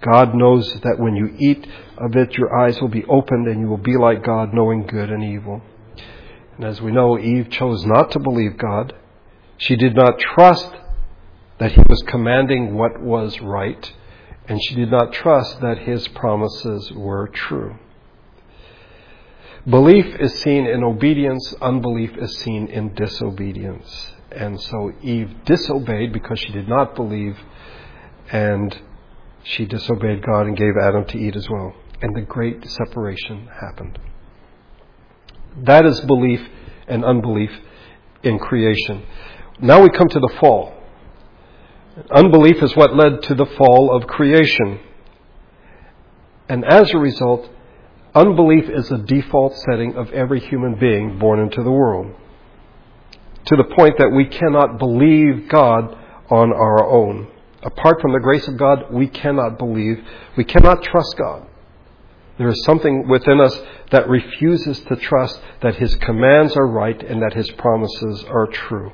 God 0.00 0.34
knows 0.34 0.72
that 0.82 0.98
when 0.98 1.16
you 1.16 1.34
eat 1.38 1.66
of 1.96 2.14
it, 2.14 2.32
your 2.34 2.56
eyes 2.56 2.80
will 2.80 2.88
be 2.88 3.04
opened 3.04 3.48
and 3.48 3.60
you 3.60 3.68
will 3.68 3.76
be 3.76 3.96
like 3.96 4.24
God, 4.24 4.54
knowing 4.54 4.86
good 4.86 5.10
and 5.10 5.22
evil. 5.22 5.60
And 6.58 6.66
as 6.66 6.80
we 6.82 6.90
know, 6.90 7.16
Eve 7.16 7.50
chose 7.50 7.86
not 7.86 8.10
to 8.10 8.18
believe 8.18 8.58
God. 8.58 8.92
She 9.56 9.76
did 9.76 9.94
not 9.94 10.18
trust 10.18 10.72
that 11.58 11.72
He 11.72 11.82
was 11.88 12.02
commanding 12.08 12.74
what 12.74 13.00
was 13.00 13.40
right, 13.40 13.92
and 14.48 14.60
she 14.62 14.74
did 14.74 14.90
not 14.90 15.12
trust 15.12 15.60
that 15.60 15.78
His 15.78 16.08
promises 16.08 16.90
were 16.92 17.28
true. 17.28 17.78
Belief 19.68 20.16
is 20.18 20.34
seen 20.40 20.66
in 20.66 20.82
obedience, 20.82 21.54
unbelief 21.60 22.16
is 22.16 22.36
seen 22.38 22.66
in 22.66 22.92
disobedience. 22.94 24.14
And 24.32 24.60
so 24.60 24.92
Eve 25.00 25.30
disobeyed 25.44 26.12
because 26.12 26.40
she 26.40 26.52
did 26.52 26.68
not 26.68 26.96
believe, 26.96 27.38
and 28.32 28.76
she 29.44 29.64
disobeyed 29.64 30.26
God 30.26 30.46
and 30.46 30.56
gave 30.56 30.74
Adam 30.80 31.04
to 31.06 31.18
eat 31.18 31.36
as 31.36 31.48
well. 31.48 31.72
And 32.02 32.16
the 32.16 32.22
great 32.22 32.68
separation 32.68 33.48
happened. 33.60 33.98
That 35.64 35.86
is 35.86 36.00
belief 36.02 36.40
and 36.86 37.04
unbelief 37.04 37.50
in 38.22 38.38
creation. 38.38 39.04
Now 39.60 39.82
we 39.82 39.90
come 39.90 40.08
to 40.08 40.20
the 40.20 40.34
fall. 40.40 40.74
Unbelief 42.10 42.62
is 42.62 42.76
what 42.76 42.94
led 42.94 43.22
to 43.24 43.34
the 43.34 43.46
fall 43.46 43.94
of 43.94 44.06
creation. 44.06 44.80
And 46.48 46.64
as 46.64 46.92
a 46.92 46.98
result, 46.98 47.48
unbelief 48.14 48.68
is 48.70 48.88
the 48.88 48.98
default 48.98 49.56
setting 49.56 49.96
of 49.96 50.12
every 50.12 50.40
human 50.40 50.78
being 50.78 51.18
born 51.18 51.40
into 51.40 51.62
the 51.62 51.70
world. 51.70 52.14
To 53.46 53.56
the 53.56 53.74
point 53.76 53.98
that 53.98 54.10
we 54.10 54.26
cannot 54.26 54.78
believe 54.78 55.48
God 55.48 55.96
on 56.30 56.52
our 56.52 56.86
own. 56.86 57.28
Apart 57.62 58.00
from 58.00 58.12
the 58.12 58.20
grace 58.20 58.46
of 58.46 58.56
God, 58.56 58.92
we 58.92 59.08
cannot 59.08 59.58
believe, 59.58 60.04
we 60.36 60.44
cannot 60.44 60.82
trust 60.82 61.16
God. 61.18 61.46
There 62.38 62.48
is 62.48 62.64
something 62.64 63.08
within 63.08 63.40
us 63.40 63.60
that 63.90 64.08
refuses 64.08 64.80
to 64.80 64.96
trust 64.96 65.40
that 65.60 65.76
His 65.76 65.94
commands 65.96 66.56
are 66.56 66.66
right 66.66 67.02
and 67.02 67.20
that 67.22 67.34
His 67.34 67.50
promises 67.52 68.24
are 68.24 68.46
true. 68.46 68.92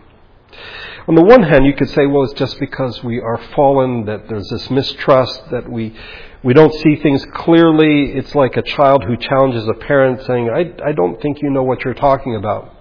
On 1.06 1.14
the 1.14 1.24
one 1.24 1.42
hand, 1.42 1.66
you 1.66 1.74
could 1.74 1.90
say, 1.90 2.06
well, 2.06 2.24
it's 2.24 2.32
just 2.32 2.58
because 2.58 3.04
we 3.04 3.20
are 3.20 3.38
fallen, 3.54 4.06
that 4.06 4.26
there's 4.28 4.48
this 4.48 4.70
mistrust, 4.70 5.50
that 5.50 5.70
we, 5.70 5.94
we 6.42 6.54
don't 6.54 6.72
see 6.72 6.96
things 6.96 7.26
clearly. 7.34 8.12
It's 8.12 8.34
like 8.34 8.56
a 8.56 8.62
child 8.62 9.04
who 9.04 9.16
challenges 9.18 9.68
a 9.68 9.74
parent 9.74 10.22
saying, 10.22 10.48
I, 10.48 10.88
I 10.88 10.92
don't 10.92 11.20
think 11.20 11.42
you 11.42 11.50
know 11.50 11.62
what 11.62 11.84
you're 11.84 11.92
talking 11.92 12.36
about. 12.36 12.72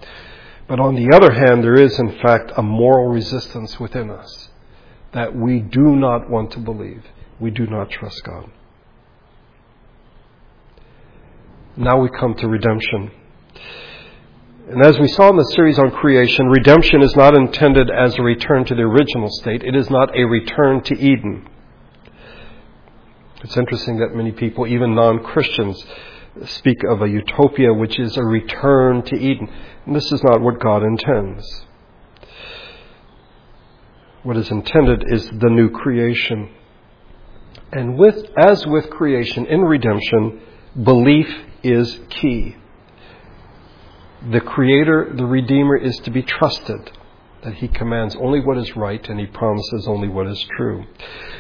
But 0.67 0.79
on 0.79 0.96
the 0.96 1.13
other 1.13 1.34
hand, 1.34 1.63
there 1.63 1.74
is 1.74 2.00
in 2.00 2.17
fact 2.20 2.53
a 2.55 2.63
moral 2.63 3.10
resistance 3.10 3.79
within 3.79 4.10
us 4.10 4.50
that 5.12 5.36
we 5.36 5.60
do 5.60 5.96
not 5.96 6.29
want 6.29 6.51
to 6.51 6.60
believe. 6.60 7.03
We 7.39 7.51
do 7.51 7.67
not 7.67 7.89
trust 7.89 8.24
God. 8.24 8.50
Now 11.75 11.99
we 11.99 12.09
come 12.09 12.35
to 12.35 12.47
redemption. 12.47 13.11
And 14.69 14.85
as 14.85 14.99
we 14.99 15.07
saw 15.07 15.29
in 15.29 15.37
the 15.37 15.51
series 15.55 15.79
on 15.79 15.91
creation, 15.91 16.47
redemption 16.47 17.01
is 17.01 17.15
not 17.15 17.35
intended 17.35 17.89
as 17.89 18.15
a 18.15 18.21
return 18.21 18.63
to 18.65 18.75
the 18.75 18.83
original 18.83 19.29
state. 19.29 19.63
It 19.63 19.75
is 19.75 19.89
not 19.89 20.15
a 20.15 20.23
return 20.23 20.83
to 20.83 20.95
Eden. 20.95 21.47
It's 23.43 23.57
interesting 23.57 23.97
that 23.97 24.15
many 24.15 24.31
people, 24.31 24.67
even 24.67 24.95
non 24.95 25.23
Christians, 25.23 25.83
speak 26.45 26.83
of 26.89 27.01
a 27.01 27.09
utopia 27.09 27.73
which 27.73 27.99
is 27.99 28.15
a 28.17 28.23
return 28.23 29.01
to 29.03 29.15
Eden. 29.15 29.49
And 29.85 29.95
this 29.95 30.11
is 30.11 30.23
not 30.23 30.41
what 30.41 30.59
God 30.59 30.83
intends. 30.83 31.65
What 34.21 34.37
is 34.37 34.49
intended 34.49 35.03
is 35.07 35.25
the 35.25 35.49
new 35.49 35.71
creation. 35.71 36.49
And 37.71 37.97
with, 37.97 38.15
as 38.37 38.65
with 38.67 38.89
creation 38.91 39.47
in 39.47 39.61
redemption, 39.61 40.39
belief 40.81 41.27
is 41.63 42.00
key. 42.10 42.55
The 44.32 44.41
Creator, 44.41 45.13
the 45.15 45.25
Redeemer, 45.25 45.75
is 45.75 45.98
to 46.03 46.12
be 46.12 46.22
trusted, 46.22 46.91
that 47.43 47.55
He 47.55 47.67
commands 47.67 48.15
only 48.15 48.39
what 48.39 48.58
is 48.58 48.75
right 48.75 49.05
and 49.10 49.20
He 49.20 49.25
promises 49.25 49.88
only 49.88 50.08
what 50.08 50.27
is 50.27 50.46
true. 50.55 50.86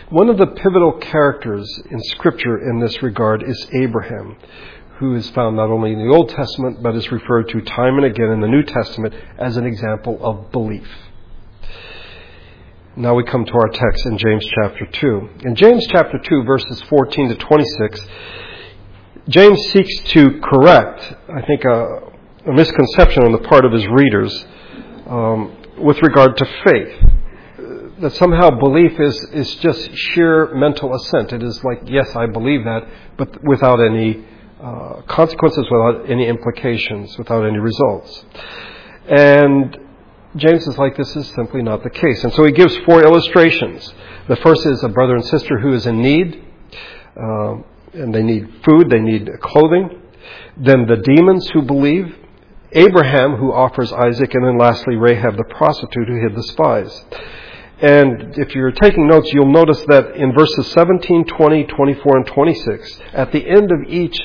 One 0.09 0.29
of 0.29 0.37
the 0.37 0.47
pivotal 0.47 0.93
characters 0.99 1.67
in 1.89 2.01
Scripture 2.03 2.57
in 2.57 2.79
this 2.79 3.01
regard 3.01 3.43
is 3.43 3.67
Abraham, 3.73 4.37
who 4.99 5.15
is 5.15 5.29
found 5.29 5.55
not 5.55 5.69
only 5.69 5.93
in 5.93 5.99
the 5.99 6.13
Old 6.13 6.29
Testament, 6.29 6.83
but 6.83 6.95
is 6.95 7.11
referred 7.11 7.49
to 7.49 7.61
time 7.61 7.97
and 7.97 8.05
again 8.05 8.31
in 8.31 8.41
the 8.41 8.47
New 8.47 8.63
Testament 8.63 9.13
as 9.37 9.57
an 9.57 9.65
example 9.65 10.19
of 10.21 10.51
belief. 10.51 10.87
Now 12.95 13.15
we 13.15 13.23
come 13.23 13.43
to 13.43 13.53
our 13.53 13.69
text 13.69 14.05
in 14.05 14.17
James 14.17 14.45
chapter 14.61 14.85
2. 14.85 15.29
In 15.45 15.55
James 15.55 15.83
chapter 15.89 16.19
2, 16.19 16.43
verses 16.43 16.81
14 16.89 17.29
to 17.29 17.35
26, 17.35 18.01
James 19.29 19.57
seeks 19.71 19.99
to 20.11 20.39
correct, 20.41 21.13
I 21.29 21.41
think, 21.43 21.63
a, 21.63 22.11
a 22.45 22.51
misconception 22.51 23.23
on 23.23 23.31
the 23.31 23.37
part 23.37 23.63
of 23.63 23.71
his 23.71 23.87
readers 23.87 24.45
um, 25.07 25.55
with 25.77 26.01
regard 26.01 26.35
to 26.37 26.45
faith. 26.65 27.09
That 28.01 28.13
somehow 28.15 28.49
belief 28.49 28.99
is, 28.99 29.23
is 29.31 29.55
just 29.55 29.95
sheer 29.95 30.53
mental 30.55 30.93
assent. 30.93 31.31
It 31.31 31.41
is 31.41 31.63
like, 31.63 31.83
yes, 31.85 32.13
I 32.17 32.25
believe 32.25 32.65
that, 32.65 32.85
but 33.15 33.41
without 33.43 33.79
any 33.79 34.25
uh, 34.61 35.03
consequences, 35.03 35.65
without 35.71 36.09
any 36.09 36.27
implications, 36.27 37.17
without 37.17 37.45
any 37.45 37.59
results. 37.59 38.25
And 39.07 39.77
James 40.35 40.67
is 40.67 40.77
like, 40.77 40.97
this 40.97 41.15
is 41.15 41.29
simply 41.29 41.61
not 41.61 41.83
the 41.83 41.89
case. 41.89 42.23
And 42.25 42.33
so 42.33 42.43
he 42.43 42.51
gives 42.51 42.75
four 42.79 43.01
illustrations. 43.01 43.93
The 44.27 44.35
first 44.37 44.65
is 44.65 44.83
a 44.83 44.89
brother 44.89 45.15
and 45.15 45.25
sister 45.25 45.59
who 45.59 45.71
is 45.73 45.85
in 45.85 46.01
need. 46.01 46.43
Uh, 47.15 47.57
and 47.93 48.13
they 48.13 48.23
need 48.23 48.61
food, 48.65 48.89
they 48.89 48.99
need 48.99 49.29
clothing. 49.41 50.01
Then 50.57 50.85
the 50.87 50.97
demons 50.97 51.49
who 51.53 51.61
believe, 51.61 52.15
Abraham 52.71 53.35
who 53.35 53.51
offers 53.53 53.91
Isaac, 53.91 54.33
and 54.33 54.45
then 54.45 54.57
lastly 54.57 54.95
Rahab 54.95 55.37
the 55.37 55.55
prostitute 55.55 56.07
who 56.07 56.19
hid 56.19 56.35
the 56.35 56.43
spies. 56.43 57.03
And 57.81 58.37
if 58.37 58.55
you're 58.55 58.71
taking 58.71 59.07
notes, 59.07 59.31
you'll 59.33 59.51
notice 59.51 59.83
that 59.87 60.15
in 60.15 60.33
verses 60.33 60.67
17, 60.71 61.25
20, 61.25 61.63
24, 61.65 62.17
and 62.17 62.25
26, 62.27 62.99
at 63.13 63.31
the 63.31 63.45
end 63.45 63.71
of 63.71 63.89
each 63.89 64.17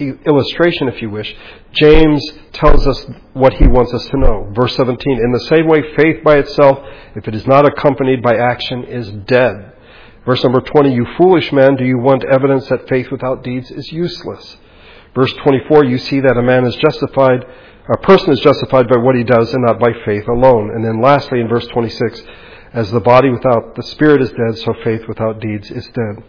illustration, 0.00 0.88
if 0.88 1.00
you 1.02 1.10
wish, 1.10 1.34
James 1.72 2.24
tells 2.52 2.86
us 2.86 3.06
what 3.34 3.52
he 3.54 3.66
wants 3.66 3.92
us 3.94 4.06
to 4.08 4.18
know. 4.18 4.50
Verse 4.52 4.74
17, 4.74 5.12
in 5.12 5.32
the 5.32 5.46
same 5.48 5.68
way, 5.68 5.82
faith 5.94 6.24
by 6.24 6.38
itself, 6.38 6.78
if 7.14 7.28
it 7.28 7.34
is 7.34 7.46
not 7.46 7.66
accompanied 7.66 8.22
by 8.22 8.34
action, 8.34 8.84
is 8.84 9.10
dead. 9.26 9.72
Verse 10.30 10.44
number 10.44 10.60
20, 10.60 10.94
you 10.94 11.04
foolish 11.18 11.50
man, 11.50 11.74
do 11.74 11.84
you 11.84 11.98
want 11.98 12.22
evidence 12.22 12.68
that 12.68 12.88
faith 12.88 13.10
without 13.10 13.42
deeds 13.42 13.68
is 13.72 13.90
useless? 13.90 14.58
Verse 15.12 15.32
24, 15.42 15.86
you 15.86 15.98
see 15.98 16.20
that 16.20 16.36
a 16.36 16.42
man 16.42 16.64
is 16.64 16.76
justified, 16.76 17.44
a 17.92 17.96
person 17.96 18.30
is 18.30 18.38
justified 18.38 18.88
by 18.88 18.98
what 18.98 19.16
he 19.16 19.24
does 19.24 19.52
and 19.52 19.64
not 19.64 19.80
by 19.80 19.90
faith 20.04 20.28
alone. 20.28 20.70
And 20.70 20.84
then 20.84 21.02
lastly 21.02 21.40
in 21.40 21.48
verse 21.48 21.66
26, 21.66 22.22
as 22.72 22.92
the 22.92 23.00
body 23.00 23.28
without 23.28 23.74
the 23.74 23.82
spirit 23.82 24.22
is 24.22 24.30
dead, 24.30 24.56
so 24.58 24.72
faith 24.84 25.02
without 25.08 25.40
deeds 25.40 25.68
is 25.68 25.86
dead. 25.86 26.22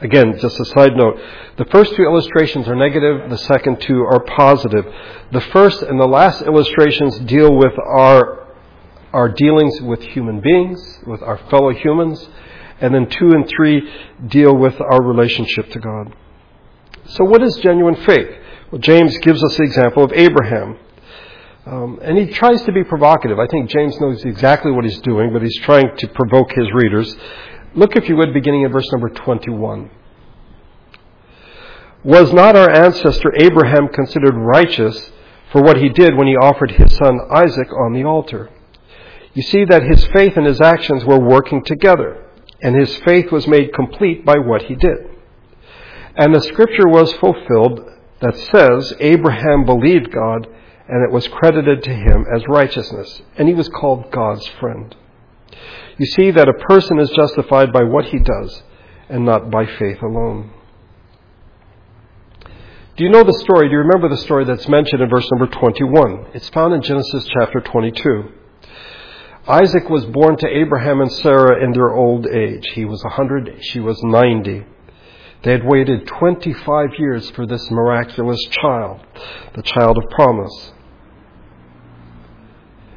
Again, 0.00 0.38
just 0.38 0.60
a 0.60 0.64
side 0.64 0.94
note. 0.94 1.18
The 1.58 1.64
first 1.72 1.96
two 1.96 2.04
illustrations 2.04 2.68
are 2.68 2.76
negative, 2.76 3.30
the 3.30 3.36
second 3.36 3.80
two 3.80 4.04
are 4.04 4.20
positive. 4.20 4.86
The 5.32 5.40
first 5.40 5.82
and 5.82 5.98
the 5.98 6.06
last 6.06 6.42
illustrations 6.42 7.18
deal 7.18 7.52
with 7.56 7.72
our 7.84 8.43
our 9.14 9.28
dealings 9.28 9.80
with 9.80 10.02
human 10.02 10.40
beings, 10.40 10.98
with 11.06 11.22
our 11.22 11.38
fellow 11.48 11.70
humans, 11.70 12.28
and 12.80 12.92
then 12.92 13.08
two 13.08 13.30
and 13.30 13.48
three 13.48 13.88
deal 14.26 14.54
with 14.56 14.78
our 14.80 15.02
relationship 15.02 15.70
to 15.70 15.78
God. 15.78 16.14
So, 17.06 17.24
what 17.24 17.42
is 17.42 17.56
genuine 17.62 17.96
faith? 17.96 18.28
Well, 18.70 18.80
James 18.80 19.16
gives 19.18 19.42
us 19.44 19.56
the 19.56 19.62
example 19.62 20.02
of 20.02 20.12
Abraham. 20.12 20.78
Um, 21.66 21.98
and 22.02 22.18
he 22.18 22.26
tries 22.26 22.60
to 22.62 22.72
be 22.72 22.84
provocative. 22.84 23.38
I 23.38 23.46
think 23.46 23.70
James 23.70 23.98
knows 24.00 24.22
exactly 24.24 24.70
what 24.70 24.84
he's 24.84 25.00
doing, 25.00 25.32
but 25.32 25.42
he's 25.42 25.58
trying 25.60 25.96
to 25.96 26.08
provoke 26.08 26.52
his 26.52 26.66
readers. 26.74 27.14
Look, 27.74 27.96
if 27.96 28.08
you 28.08 28.16
would, 28.16 28.34
beginning 28.34 28.64
at 28.64 28.72
verse 28.72 28.90
number 28.92 29.08
21. 29.08 29.90
Was 32.02 32.32
not 32.34 32.54
our 32.54 32.70
ancestor 32.70 33.32
Abraham 33.38 33.88
considered 33.88 34.34
righteous 34.34 35.10
for 35.52 35.62
what 35.62 35.78
he 35.78 35.88
did 35.88 36.16
when 36.16 36.26
he 36.26 36.36
offered 36.36 36.72
his 36.72 36.94
son 36.96 37.18
Isaac 37.30 37.72
on 37.72 37.94
the 37.94 38.04
altar? 38.04 38.50
You 39.34 39.42
see 39.42 39.64
that 39.64 39.82
his 39.82 40.06
faith 40.06 40.36
and 40.36 40.46
his 40.46 40.60
actions 40.60 41.04
were 41.04 41.18
working 41.18 41.64
together, 41.64 42.24
and 42.62 42.76
his 42.76 42.96
faith 42.98 43.32
was 43.32 43.48
made 43.48 43.74
complete 43.74 44.24
by 44.24 44.38
what 44.38 44.62
he 44.62 44.76
did. 44.76 44.98
And 46.16 46.32
the 46.34 46.40
scripture 46.40 46.88
was 46.88 47.12
fulfilled 47.14 47.80
that 48.20 48.36
says, 48.52 48.94
Abraham 49.00 49.64
believed 49.64 50.12
God, 50.12 50.46
and 50.88 51.04
it 51.04 51.12
was 51.12 51.26
credited 51.28 51.82
to 51.82 51.90
him 51.90 52.24
as 52.34 52.46
righteousness, 52.48 53.22
and 53.36 53.48
he 53.48 53.54
was 53.54 53.68
called 53.68 54.12
God's 54.12 54.46
friend. 54.60 54.94
You 55.98 56.06
see 56.06 56.30
that 56.30 56.48
a 56.48 56.66
person 56.68 57.00
is 57.00 57.10
justified 57.10 57.72
by 57.72 57.82
what 57.82 58.06
he 58.06 58.18
does, 58.18 58.62
and 59.08 59.24
not 59.24 59.50
by 59.50 59.66
faith 59.66 60.00
alone. 60.00 60.52
Do 62.96 63.02
you 63.02 63.10
know 63.10 63.24
the 63.24 63.40
story? 63.40 63.66
Do 63.68 63.72
you 63.72 63.78
remember 63.78 64.08
the 64.08 64.22
story 64.22 64.44
that's 64.44 64.68
mentioned 64.68 65.02
in 65.02 65.10
verse 65.10 65.28
number 65.32 65.52
21? 65.52 66.26
It's 66.34 66.48
found 66.50 66.74
in 66.74 66.82
Genesis 66.82 67.26
chapter 67.36 67.60
22. 67.60 68.30
Isaac 69.46 69.90
was 69.90 70.06
born 70.06 70.38
to 70.38 70.48
Abraham 70.48 71.02
and 71.02 71.12
Sarah 71.12 71.62
in 71.62 71.72
their 71.72 71.92
old 71.92 72.26
age. 72.26 72.64
He 72.72 72.86
was 72.86 73.04
100, 73.04 73.58
she 73.62 73.78
was 73.78 74.02
90. 74.02 74.64
They 75.42 75.52
had 75.52 75.64
waited 75.64 76.06
25 76.06 76.88
years 76.98 77.28
for 77.30 77.46
this 77.46 77.70
miraculous 77.70 78.40
child, 78.48 79.00
the 79.54 79.62
child 79.62 79.98
of 79.98 80.04
promise. 80.10 80.72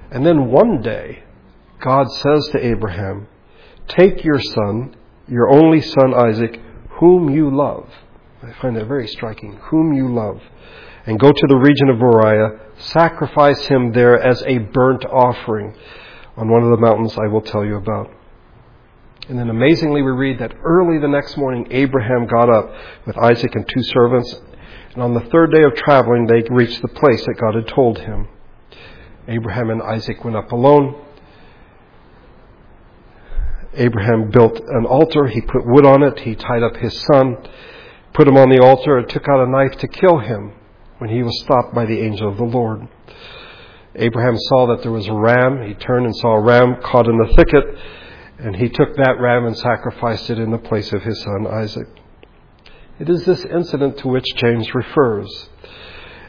And 0.10 0.26
then 0.26 0.50
one 0.50 0.82
day, 0.82 1.24
God 1.82 2.10
says 2.10 2.48
to 2.54 2.66
Abraham, 2.66 3.28
Take 3.90 4.24
your 4.24 4.40
son, 4.40 4.96
your 5.28 5.50
only 5.50 5.82
son 5.82 6.14
Isaac, 6.14 6.62
whom 7.02 7.30
you 7.30 7.54
love. 7.54 7.90
I 8.42 8.54
find 8.62 8.78
that 8.78 8.88
very 8.88 9.08
striking. 9.08 9.60
Whom 9.70 9.92
you 9.92 10.14
love. 10.14 10.40
And 11.06 11.20
go 11.20 11.30
to 11.30 11.48
the 11.50 11.58
region 11.58 11.90
of 11.90 11.98
Moriah, 11.98 12.58
sacrifice 12.78 13.68
him 13.68 13.92
there 13.92 14.18
as 14.18 14.42
a 14.44 14.60
burnt 14.60 15.04
offering 15.04 15.76
on 16.38 16.50
one 16.50 16.64
of 16.64 16.70
the 16.70 16.78
mountains 16.78 17.18
I 17.18 17.28
will 17.28 17.42
tell 17.42 17.66
you 17.66 17.76
about. 17.76 18.12
And 19.28 19.38
then 19.38 19.50
amazingly, 19.50 20.02
we 20.02 20.12
read 20.12 20.40
that 20.40 20.54
early 20.64 21.00
the 21.00 21.08
next 21.08 21.36
morning, 21.36 21.68
Abraham 21.72 22.28
got 22.28 22.50
up 22.50 22.72
with 23.06 23.18
Isaac 23.18 23.54
and 23.56 23.68
two 23.68 23.84
servants, 23.84 24.40
and 24.94 25.04
on 25.04 25.14
the 25.14 25.30
third 25.32 25.52
day 25.52 25.64
of 25.64 25.76
traveling, 25.76 26.28
they 26.28 26.44
reached 26.50 26.82
the 26.82 26.88
place 26.88 27.26
that 27.26 27.36
God 27.40 27.56
had 27.56 27.68
told 27.68 28.00
him. 28.00 28.30
Abraham 29.28 29.70
and 29.70 29.82
Isaac 29.82 30.24
went 30.24 30.38
up 30.38 30.52
alone. 30.54 30.96
Abraham 33.74 34.30
built 34.32 34.60
an 34.60 34.86
altar. 34.86 35.28
He 35.28 35.42
put 35.42 35.66
wood 35.66 35.86
on 35.86 36.04
it. 36.04 36.20
He 36.20 36.36
tied 36.36 36.64
up 36.64 36.78
his 36.78 36.98
son, 37.12 37.38
put 38.14 38.28
him 38.28 38.38
on 38.38 38.50
the 38.50 38.60
altar, 38.60 38.98
and 38.98 39.10
took 39.10 39.28
out 39.28 39.46
a 39.46 39.52
knife 39.52 39.78
to 39.80 39.88
kill 39.88 40.20
him 40.20 40.54
when 41.00 41.10
he 41.10 41.22
was 41.22 41.38
stopped 41.42 41.76
by 41.76 41.86
the 41.86 42.00
angel 42.00 42.30
of 42.30 42.38
the 42.38 42.44
Lord. 42.44 42.88
Abraham 43.98 44.38
saw 44.38 44.68
that 44.68 44.84
there 44.84 44.92
was 44.92 45.08
a 45.08 45.14
ram. 45.14 45.68
He 45.68 45.74
turned 45.74 46.06
and 46.06 46.16
saw 46.16 46.36
a 46.36 46.42
ram 46.42 46.82
caught 46.82 47.08
in 47.08 47.18
the 47.18 47.34
thicket, 47.36 47.66
and 48.40 48.56
he 48.56 48.70
took 48.70 48.96
that 48.96 49.20
ram 49.20 49.46
and 49.46 49.58
sacrificed 49.58 50.30
it 50.30 50.38
in 50.40 50.52
the 50.52 50.58
place 50.60 50.94
of 50.94 51.02
his 51.02 51.20
son 51.24 51.48
Isaac. 51.48 51.88
It 53.00 53.10
is 53.10 53.26
this 53.26 53.44
incident 53.46 53.98
to 54.00 54.08
which 54.08 54.26
James 54.36 54.74
refers. 54.74 55.50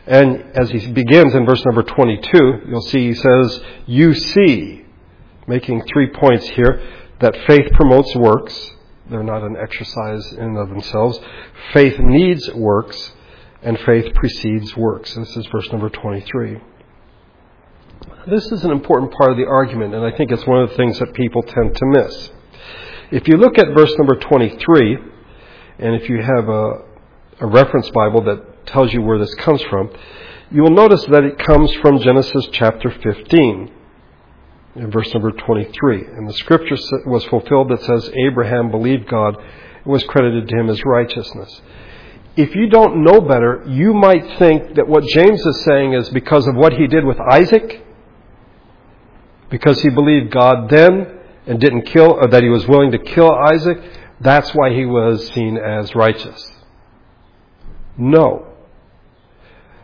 And 0.06 0.56
as 0.58 0.70
he 0.70 0.90
begins 0.90 1.34
in 1.34 1.44
verse 1.44 1.62
number 1.66 1.82
22, 1.82 2.62
you'll 2.68 2.80
see 2.80 3.08
he 3.08 3.14
says, 3.14 3.60
You 3.86 4.14
see, 4.14 4.86
making 5.46 5.82
three 5.82 6.08
points 6.08 6.48
here, 6.48 6.82
that 7.20 7.36
faith 7.46 7.70
promotes 7.72 8.14
works. 8.16 8.72
They're 9.10 9.22
not 9.22 9.42
an 9.42 9.56
exercise 9.56 10.32
in 10.32 10.40
and 10.40 10.58
of 10.58 10.70
themselves. 10.70 11.20
Faith 11.74 11.98
needs 11.98 12.50
works, 12.54 13.12
and 13.62 13.78
faith 13.80 14.14
precedes 14.14 14.74
works. 14.76 15.14
This 15.14 15.36
is 15.36 15.46
verse 15.46 15.70
number 15.70 15.90
23. 15.90 16.60
This 18.26 18.52
is 18.52 18.64
an 18.64 18.70
important 18.70 19.12
part 19.12 19.30
of 19.30 19.38
the 19.38 19.46
argument, 19.46 19.94
and 19.94 20.04
I 20.04 20.14
think 20.16 20.30
it's 20.30 20.46
one 20.46 20.62
of 20.62 20.70
the 20.70 20.76
things 20.76 20.98
that 20.98 21.14
people 21.14 21.42
tend 21.42 21.74
to 21.74 21.86
miss. 21.86 22.30
If 23.10 23.26
you 23.26 23.36
look 23.38 23.58
at 23.58 23.68
verse 23.74 23.94
number 23.96 24.16
23, 24.16 24.98
and 25.78 25.94
if 25.94 26.08
you 26.08 26.20
have 26.20 26.48
a, 26.48 26.82
a 27.40 27.46
reference 27.46 27.88
Bible 27.90 28.22
that 28.24 28.66
tells 28.66 28.92
you 28.92 29.00
where 29.00 29.18
this 29.18 29.34
comes 29.36 29.62
from, 29.70 29.90
you 30.50 30.62
will 30.62 30.70
notice 30.70 31.04
that 31.06 31.24
it 31.24 31.38
comes 31.38 31.72
from 31.76 32.00
Genesis 32.00 32.48
chapter 32.52 32.90
15 32.90 33.72
in 34.76 34.90
verse 34.90 35.12
number 35.14 35.30
23. 35.32 36.04
And 36.04 36.28
the 36.28 36.34
scripture 36.34 36.76
was 37.06 37.24
fulfilled 37.26 37.70
that 37.70 37.82
says, 37.82 38.10
Abraham 38.26 38.70
believed 38.70 39.08
God 39.08 39.36
and 39.36 39.86
was 39.86 40.04
credited 40.04 40.48
to 40.48 40.56
him 40.56 40.68
as 40.68 40.84
righteousness. 40.84 41.62
If 42.36 42.54
you 42.54 42.68
don't 42.68 43.02
know 43.02 43.20
better, 43.20 43.64
you 43.66 43.94
might 43.94 44.38
think 44.38 44.76
that 44.76 44.86
what 44.86 45.04
James 45.04 45.44
is 45.44 45.64
saying 45.64 45.94
is 45.94 46.08
because 46.10 46.46
of 46.46 46.54
what 46.54 46.72
he 46.74 46.86
did 46.86 47.04
with 47.04 47.18
Isaac, 47.18 47.84
because 49.50 49.80
he 49.80 49.88
believed 49.90 50.30
God 50.30 50.68
then 50.68 51.18
and 51.46 51.60
didn't 51.60 51.82
kill, 51.82 52.12
or 52.12 52.28
that 52.28 52.42
he 52.42 52.48
was 52.48 52.66
willing 52.66 52.92
to 52.92 52.98
kill 52.98 53.30
Isaac, 53.30 53.78
that's 54.20 54.50
why 54.54 54.74
he 54.74 54.84
was 54.84 55.28
seen 55.28 55.56
as 55.56 55.94
righteous. 55.94 56.52
No. 57.96 58.46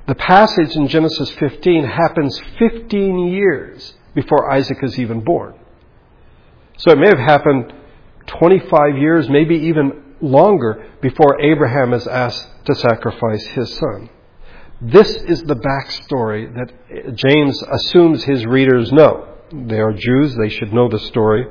The 0.07 0.15
passage 0.15 0.77
in 0.77 0.89
Genesis 0.89 1.31
15 1.31 1.85
happens 1.85 2.39
15 2.59 3.29
years 3.29 3.95
before 4.15 4.53
Isaac 4.53 4.79
is 4.83 4.99
even 4.99 5.21
born. 5.25 5.55
So 6.77 6.91
it 6.91 6.99
may 6.99 7.09
have 7.09 7.19
happened 7.19 7.73
25 8.27 8.99
years, 8.99 9.29
maybe 9.29 9.57
even 9.57 10.17
longer, 10.21 10.87
before 11.01 11.41
Abraham 11.41 11.95
is 11.95 12.07
asked 12.07 12.67
to 12.67 12.75
sacrifice 12.75 13.47
his 13.47 13.75
son. 13.77 14.11
This 14.81 15.15
is 15.15 15.43
the 15.43 15.57
backstory 15.57 16.53
that 16.55 17.17
James 17.17 17.63
assumes 17.63 18.25
his 18.25 18.45
readers 18.45 18.93
know. 18.93 19.34
They 19.55 19.79
are 19.79 19.93
Jews, 19.93 20.35
they 20.35 20.49
should 20.49 20.73
know 20.73 20.89
the 20.89 20.99
story. 20.99 21.47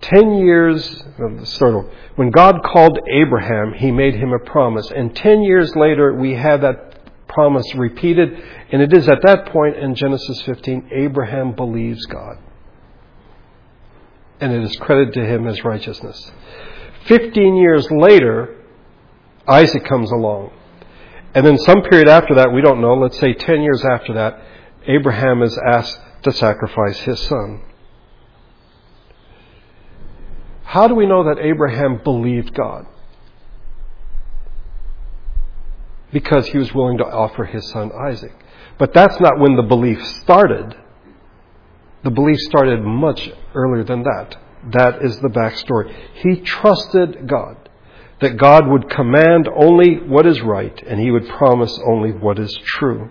Ten 0.00 0.36
years, 0.36 1.02
sort 1.44 1.74
of, 1.74 1.90
when 2.16 2.30
God 2.30 2.62
called 2.62 2.98
Abraham, 3.10 3.74
he 3.74 3.90
made 3.90 4.14
him 4.14 4.32
a 4.32 4.38
promise. 4.38 4.90
And 4.90 5.14
ten 5.14 5.42
years 5.42 5.74
later, 5.76 6.14
we 6.14 6.32
have 6.32 6.62
that 6.62 7.26
promise 7.28 7.74
repeated. 7.74 8.42
And 8.72 8.80
it 8.80 8.92
is 8.92 9.08
at 9.08 9.22
that 9.22 9.46
point 9.46 9.76
in 9.76 9.94
Genesis 9.94 10.40
15, 10.42 10.90
Abraham 10.92 11.52
believes 11.52 12.04
God. 12.06 12.38
And 14.40 14.52
it 14.52 14.62
is 14.62 14.76
credited 14.76 15.14
to 15.14 15.26
him 15.26 15.46
as 15.46 15.64
righteousness. 15.64 16.32
Fifteen 17.06 17.56
years 17.56 17.90
later, 17.90 18.56
Isaac 19.46 19.84
comes 19.84 20.10
along. 20.10 20.52
And 21.34 21.44
then 21.44 21.58
some 21.58 21.82
period 21.82 22.08
after 22.08 22.36
that, 22.36 22.52
we 22.52 22.62
don't 22.62 22.80
know, 22.80 22.94
let's 22.94 23.18
say 23.18 23.34
10 23.34 23.62
years 23.62 23.84
after 23.84 24.14
that, 24.14 24.40
Abraham 24.86 25.42
is 25.42 25.58
asked 25.58 25.98
to 26.22 26.32
sacrifice 26.32 26.98
his 27.00 27.20
son. 27.20 27.62
How 30.62 30.86
do 30.86 30.94
we 30.94 31.06
know 31.06 31.24
that 31.24 31.38
Abraham 31.40 32.00
believed 32.02 32.54
God? 32.54 32.86
Because 36.12 36.46
he 36.48 36.58
was 36.58 36.72
willing 36.72 36.98
to 36.98 37.04
offer 37.04 37.44
his 37.44 37.68
son 37.70 37.90
Isaac. 37.92 38.34
But 38.78 38.92
that's 38.92 39.18
not 39.20 39.38
when 39.38 39.56
the 39.56 39.62
belief 39.62 40.04
started. 40.04 40.76
The 42.04 42.10
belief 42.10 42.38
started 42.38 42.82
much 42.82 43.28
earlier 43.54 43.82
than 43.82 44.02
that. 44.02 44.36
That 44.72 45.04
is 45.04 45.18
the 45.18 45.28
backstory. 45.28 45.94
He 46.14 46.40
trusted 46.40 47.26
God 47.28 47.63
that 48.20 48.36
God 48.36 48.66
would 48.68 48.88
command 48.90 49.48
only 49.54 49.96
what 49.96 50.26
is 50.26 50.40
right 50.40 50.82
and 50.86 51.00
he 51.00 51.10
would 51.10 51.28
promise 51.28 51.78
only 51.86 52.12
what 52.12 52.38
is 52.38 52.56
true. 52.64 53.10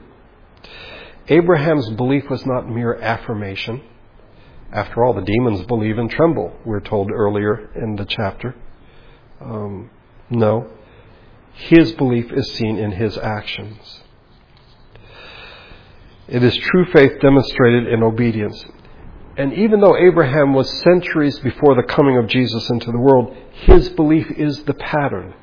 Abraham's 1.27 1.89
belief 1.91 2.29
was 2.29 2.45
not 2.45 2.69
mere 2.69 2.95
affirmation. 2.95 3.81
After 4.71 5.05
all, 5.05 5.13
the 5.13 5.21
demons 5.21 5.65
believe 5.67 5.97
and 5.97 6.09
tremble, 6.09 6.53
we're 6.65 6.79
told 6.79 7.11
earlier 7.11 7.69
in 7.75 7.95
the 7.95 8.05
chapter. 8.05 8.55
Um, 9.39 9.89
no. 10.29 10.69
His 11.53 11.91
belief 11.93 12.31
is 12.31 12.51
seen 12.53 12.77
in 12.77 12.91
his 12.91 13.17
actions. 13.17 14.01
It 16.27 16.43
is 16.43 16.55
true 16.55 16.85
faith 16.91 17.19
demonstrated 17.21 17.87
in 17.87 18.01
obedience. 18.01 18.65
And 19.35 19.53
even 19.53 19.81
though 19.81 19.97
Abraham 19.97 20.53
was 20.53 20.81
centuries 20.81 21.39
before 21.39 21.75
the 21.75 21.83
coming 21.83 22.17
of 22.17 22.27
Jesus 22.27 22.69
into 22.69 22.91
the 22.91 22.99
world, 22.99 23.35
his 23.51 23.89
belief 23.89 24.29
is 24.31 24.63
the 24.63 24.75
pattern. 24.75 25.33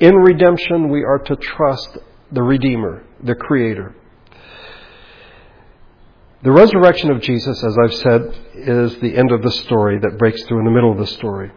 In 0.00 0.14
redemption, 0.14 0.88
we 0.88 1.04
are 1.04 1.18
to 1.18 1.36
trust 1.36 1.98
the 2.32 2.42
Redeemer, 2.42 3.04
the 3.22 3.34
Creator. 3.34 3.94
The 6.42 6.52
resurrection 6.52 7.10
of 7.10 7.20
Jesus, 7.20 7.62
as 7.64 7.76
I've 7.76 7.94
said, 7.94 8.34
is 8.54 8.96
the 9.00 9.16
end 9.16 9.32
of 9.32 9.42
the 9.42 9.50
story 9.50 9.98
that 9.98 10.18
breaks 10.18 10.42
through 10.44 10.60
in 10.60 10.64
the 10.64 10.70
middle 10.70 10.92
of 10.92 10.98
the 10.98 11.06
story. 11.06 11.50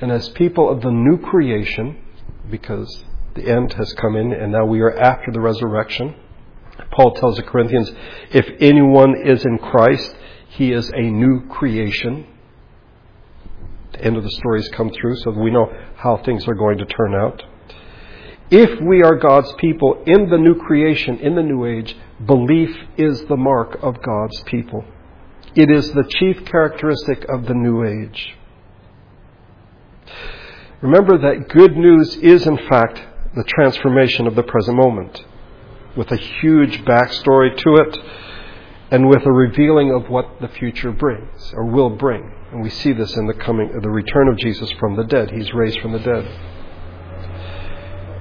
And 0.00 0.10
as 0.10 0.30
people 0.30 0.70
of 0.70 0.80
the 0.80 0.90
new 0.90 1.18
creation, 1.18 2.02
because 2.50 3.04
the 3.34 3.46
end 3.46 3.74
has 3.74 3.92
come 3.92 4.16
in 4.16 4.32
and 4.32 4.50
now 4.50 4.64
we 4.64 4.80
are 4.80 4.98
after 4.98 5.30
the 5.30 5.40
resurrection, 5.40 6.16
Paul 6.90 7.12
tells 7.12 7.36
the 7.36 7.42
Corinthians, 7.42 7.92
if 8.30 8.48
anyone 8.60 9.14
is 9.22 9.44
in 9.44 9.58
Christ, 9.58 10.16
he 10.52 10.72
is 10.72 10.90
a 10.94 11.00
new 11.00 11.46
creation. 11.48 12.26
The 13.92 14.04
end 14.04 14.16
of 14.16 14.22
the 14.22 14.30
story 14.30 14.60
has 14.60 14.68
come 14.68 14.90
through, 14.90 15.16
so 15.16 15.30
we 15.30 15.50
know 15.50 15.72
how 15.96 16.18
things 16.18 16.46
are 16.46 16.54
going 16.54 16.78
to 16.78 16.84
turn 16.84 17.14
out. 17.14 17.42
If 18.50 18.80
we 18.82 19.02
are 19.02 19.16
God's 19.16 19.50
people 19.54 20.02
in 20.06 20.28
the 20.28 20.36
new 20.36 20.56
creation, 20.56 21.18
in 21.20 21.34
the 21.36 21.42
new 21.42 21.64
age, 21.64 21.96
belief 22.26 22.76
is 22.98 23.24
the 23.24 23.36
mark 23.36 23.78
of 23.82 24.02
God's 24.02 24.42
people. 24.42 24.84
It 25.54 25.70
is 25.70 25.90
the 25.92 26.04
chief 26.18 26.44
characteristic 26.44 27.24
of 27.30 27.46
the 27.46 27.54
new 27.54 27.84
age. 27.84 28.36
Remember 30.82 31.16
that 31.16 31.48
good 31.48 31.76
news 31.78 32.16
is, 32.16 32.46
in 32.46 32.58
fact, 32.68 33.02
the 33.34 33.44
transformation 33.44 34.26
of 34.26 34.34
the 34.34 34.42
present 34.42 34.76
moment, 34.76 35.24
with 35.96 36.10
a 36.10 36.16
huge 36.16 36.84
backstory 36.84 37.56
to 37.56 37.74
it 37.76 37.98
and 38.92 39.08
with 39.08 39.24
a 39.24 39.32
revealing 39.32 39.90
of 39.90 40.10
what 40.10 40.38
the 40.42 40.48
future 40.48 40.92
brings 40.92 41.50
or 41.54 41.64
will 41.64 41.88
bring. 41.88 42.30
And 42.52 42.62
we 42.62 42.68
see 42.68 42.92
this 42.92 43.16
in 43.16 43.26
the 43.26 43.32
coming, 43.32 43.72
the 43.80 43.88
return 43.88 44.28
of 44.28 44.36
Jesus 44.36 44.70
from 44.72 44.96
the 44.96 45.04
dead. 45.04 45.30
He's 45.30 45.50
raised 45.54 45.80
from 45.80 45.92
the 45.92 45.98
dead. 45.98 46.30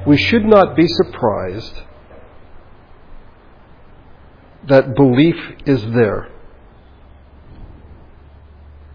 We 0.07 0.15
should 0.15 0.45
not 0.45 0.77
be 0.77 0.87
surprised 0.87 1.73
that 4.69 4.95
belief 4.95 5.35
is 5.65 5.83
there. 5.91 6.29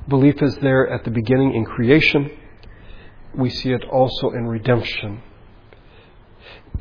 Belief 0.08 0.40
is 0.40 0.56
there 0.62 0.88
at 0.88 1.04
the 1.04 1.10
beginning 1.10 1.54
in 1.54 1.66
creation. 1.66 2.30
We 3.34 3.50
see 3.50 3.72
it 3.72 3.84
also 3.84 4.30
in 4.30 4.46
redemption. 4.46 5.20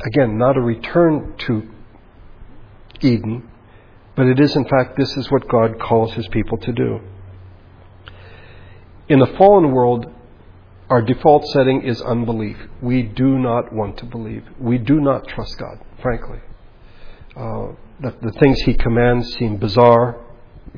Again, 0.06 0.38
not 0.38 0.56
a 0.56 0.62
return 0.62 1.34
to 1.40 1.68
Eden, 3.02 3.52
but 4.16 4.28
it 4.28 4.40
is, 4.40 4.56
in 4.56 4.66
fact, 4.66 4.98
this 4.98 5.16
is 5.18 5.30
what 5.30 5.48
God 5.48 5.80
calls 5.80 6.14
his 6.14 6.28
people 6.30 6.58
to 6.60 6.72
do. 6.72 7.00
In 9.08 9.20
the 9.20 9.28
fallen 9.38 9.72
world, 9.72 10.06
our 10.90 11.02
default 11.02 11.46
setting 11.48 11.82
is 11.84 12.02
unbelief. 12.02 12.58
We 12.82 13.04
do 13.04 13.38
not 13.38 13.74
want 13.74 13.98
to 13.98 14.06
believe. 14.06 14.44
We 14.60 14.78
do 14.78 15.00
not 15.00 15.28
trust 15.28 15.58
God, 15.58 15.80
frankly. 16.02 16.40
Uh, 17.36 17.74
the, 18.00 18.16
the 18.22 18.32
things 18.40 18.62
he 18.62 18.74
commands 18.74 19.34
seem 19.36 19.58
bizarre, 19.58 20.25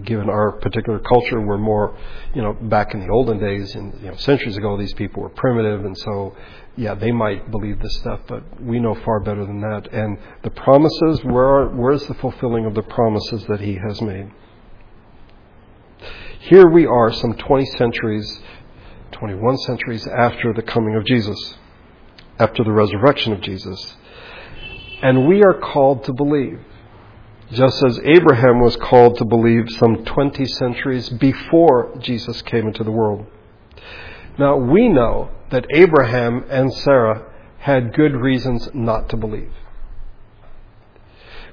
given 0.04 0.30
our 0.30 0.54
particular 0.54 1.00
culture, 1.00 1.42
we're 1.42 1.58
more, 1.58 1.98
you 2.34 2.42
know, 2.42 2.54
back 2.54 2.94
in 2.94 3.00
the 3.00 3.10
olden 3.10 3.40
days 3.40 3.76
and 3.76 3.94
you 4.02 4.10
know, 4.10 4.16
centuries 4.16 4.58
ago, 4.58 4.78
these 4.78 4.94
people 4.94 5.24
were 5.24 5.30
primitive, 5.30 5.86
and 5.86 5.98
so 5.98 6.36
yeah, 6.76 6.94
they 6.94 7.12
might 7.12 7.50
believe 7.50 7.80
this 7.80 7.98
stuff, 7.98 8.20
but 8.28 8.62
we 8.62 8.80
know 8.80 8.94
far 9.04 9.20
better 9.20 9.46
than 9.46 9.62
that. 9.62 9.92
And 9.92 10.18
the 10.44 10.52
promises, 10.52 11.24
where 11.24 11.68
where's 11.68 12.06
the 12.08 12.14
fulfilling 12.16 12.66
of 12.66 12.76
the 12.76 12.84
promises 12.84 13.46
that 13.48 13.60
He 13.60 13.76
has 13.76 14.02
made? 14.02 14.32
Here 16.42 16.70
we 16.70 16.86
are, 16.86 17.12
some 17.12 17.34
20 17.34 17.66
centuries, 17.78 18.42
21 19.12 19.58
centuries 19.58 20.08
after 20.08 20.54
the 20.54 20.62
coming 20.62 20.96
of 20.96 21.06
Jesus, 21.06 21.56
after 22.40 22.64
the 22.64 22.72
resurrection 22.72 23.34
of 23.34 23.42
Jesus, 23.42 23.96
and 25.02 25.28
we 25.28 25.44
are 25.44 25.60
called 25.60 26.04
to 26.06 26.14
believe 26.14 26.60
just 27.52 27.84
as 27.84 28.00
Abraham 28.04 28.60
was 28.60 28.76
called 28.76 29.18
to 29.18 29.26
believe 29.26 29.70
some 29.70 30.04
20 30.04 30.46
centuries 30.46 31.10
before 31.10 31.98
Jesus 32.00 32.42
came 32.42 32.68
into 32.68 32.84
the 32.84 32.92
world. 32.92 33.26
Now, 34.38 34.58
we 34.58 34.90
know 34.90 35.32
that 35.50 35.66
Abraham 35.74 36.46
and 36.50 36.74
Sarah 36.74 37.26
had 37.60 37.94
good 37.94 38.16
reasons 38.16 38.70
not 38.74 39.10
to 39.10 39.18
believe. 39.18 39.52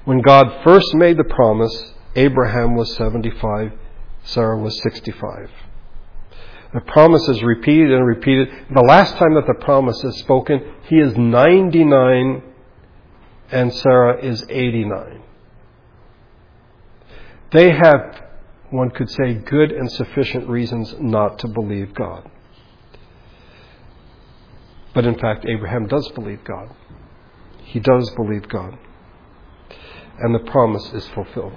When 0.03 0.21
God 0.21 0.63
first 0.63 0.93
made 0.93 1.17
the 1.17 1.23
promise, 1.23 1.93
Abraham 2.15 2.75
was 2.75 2.95
75, 2.95 3.71
Sarah 4.23 4.57
was 4.57 4.79
65. 4.83 5.49
The 6.73 6.81
promise 6.81 7.27
is 7.29 7.41
repeated 7.41 7.91
and 7.91 8.05
repeated. 8.05 8.49
The 8.69 8.81
last 8.81 9.15
time 9.15 9.33
that 9.35 9.47
the 9.47 9.63
promise 9.63 10.03
is 10.03 10.17
spoken, 10.19 10.61
he 10.89 10.97
is 10.97 11.17
99 11.17 12.43
and 13.51 13.73
Sarah 13.73 14.23
is 14.23 14.45
89. 14.49 15.21
They 17.55 17.71
have, 17.71 18.21
one 18.69 18.89
could 18.89 19.09
say, 19.09 19.33
good 19.33 19.71
and 19.71 19.89
sufficient 19.89 20.49
reasons 20.49 20.93
not 20.99 21.39
to 21.39 21.47
believe 21.47 21.95
God. 21.95 22.29
But 24.93 25.05
in 25.05 25.17
fact, 25.17 25.45
Abraham 25.47 25.87
does 25.87 26.05
believe 26.15 26.43
God. 26.43 26.75
He 27.63 27.79
does 27.79 28.09
believe 28.17 28.49
God. 28.49 28.77
And 30.19 30.35
the 30.35 30.51
promise 30.51 30.91
is 30.93 31.07
fulfilled. 31.07 31.53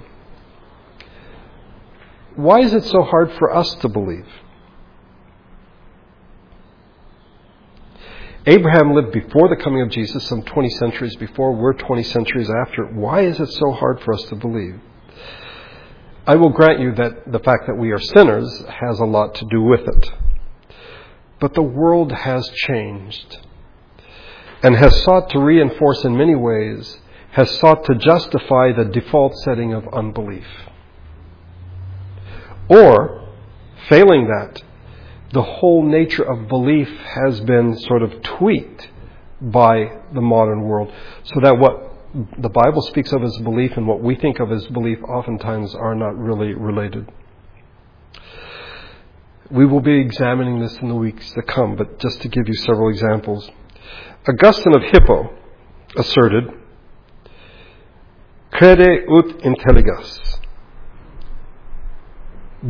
Why 2.37 2.61
is 2.61 2.73
it 2.73 2.85
so 2.85 3.03
hard 3.03 3.33
for 3.33 3.53
us 3.53 3.75
to 3.81 3.89
believe? 3.89 4.27
Abraham 8.45 8.93
lived 8.95 9.11
before 9.11 9.49
the 9.49 9.61
coming 9.61 9.81
of 9.81 9.89
Jesus, 9.89 10.25
some 10.29 10.43
20 10.43 10.69
centuries 10.69 11.17
before. 11.17 11.53
We're 11.57 11.73
20 11.73 12.03
centuries 12.03 12.49
after. 12.49 12.85
Why 12.85 13.23
is 13.23 13.37
it 13.41 13.47
so 13.47 13.73
hard 13.73 13.99
for 13.99 14.13
us 14.13 14.23
to 14.29 14.35
believe? 14.37 14.79
I 16.29 16.35
will 16.35 16.51
grant 16.51 16.79
you 16.79 16.93
that 16.93 17.31
the 17.31 17.39
fact 17.39 17.65
that 17.65 17.75
we 17.75 17.89
are 17.89 17.99
sinners 17.99 18.63
has 18.69 18.99
a 18.99 19.05
lot 19.05 19.33
to 19.33 19.45
do 19.45 19.63
with 19.63 19.87
it. 19.87 20.11
But 21.39 21.55
the 21.55 21.63
world 21.63 22.11
has 22.11 22.47
changed 22.49 23.39
and 24.61 24.75
has 24.75 25.01
sought 25.01 25.31
to 25.31 25.39
reinforce 25.39 26.05
in 26.05 26.15
many 26.15 26.35
ways, 26.35 26.99
has 27.31 27.49
sought 27.57 27.83
to 27.85 27.95
justify 27.95 28.71
the 28.71 28.85
default 28.85 29.37
setting 29.37 29.73
of 29.73 29.87
unbelief. 29.91 30.45
Or, 32.69 33.27
failing 33.87 34.27
that, 34.27 34.61
the 35.33 35.41
whole 35.41 35.83
nature 35.83 36.21
of 36.21 36.47
belief 36.47 36.89
has 37.23 37.39
been 37.39 37.75
sort 37.75 38.03
of 38.03 38.21
tweaked 38.21 38.87
by 39.41 39.97
the 40.13 40.21
modern 40.21 40.61
world 40.61 40.93
so 41.23 41.39
that 41.41 41.57
what 41.57 41.89
the 42.13 42.49
Bible 42.49 42.81
speaks 42.81 43.11
of 43.13 43.23
as 43.23 43.37
belief 43.43 43.77
and 43.77 43.87
what 43.87 44.01
we 44.01 44.15
think 44.15 44.39
of 44.39 44.51
as 44.51 44.65
belief 44.67 44.97
oftentimes 45.03 45.75
are 45.75 45.93
not 45.93 46.17
really 46.17 46.53
related. 46.53 47.11
We 49.51 49.65
will 49.65 49.81
be 49.81 49.99
examining 49.99 50.59
this 50.59 50.75
in 50.77 50.89
the 50.89 50.95
weeks 50.95 51.31
to 51.33 51.41
come, 51.43 51.75
but 51.75 51.99
just 51.99 52.21
to 52.21 52.27
give 52.27 52.47
you 52.47 52.53
several 52.55 52.89
examples. 52.89 53.49
Augustine 54.27 54.75
of 54.75 54.83
Hippo 54.91 55.33
asserted, 55.97 56.45
Crede 58.51 59.05
ut 59.09 59.39
intelligas. 59.43 60.19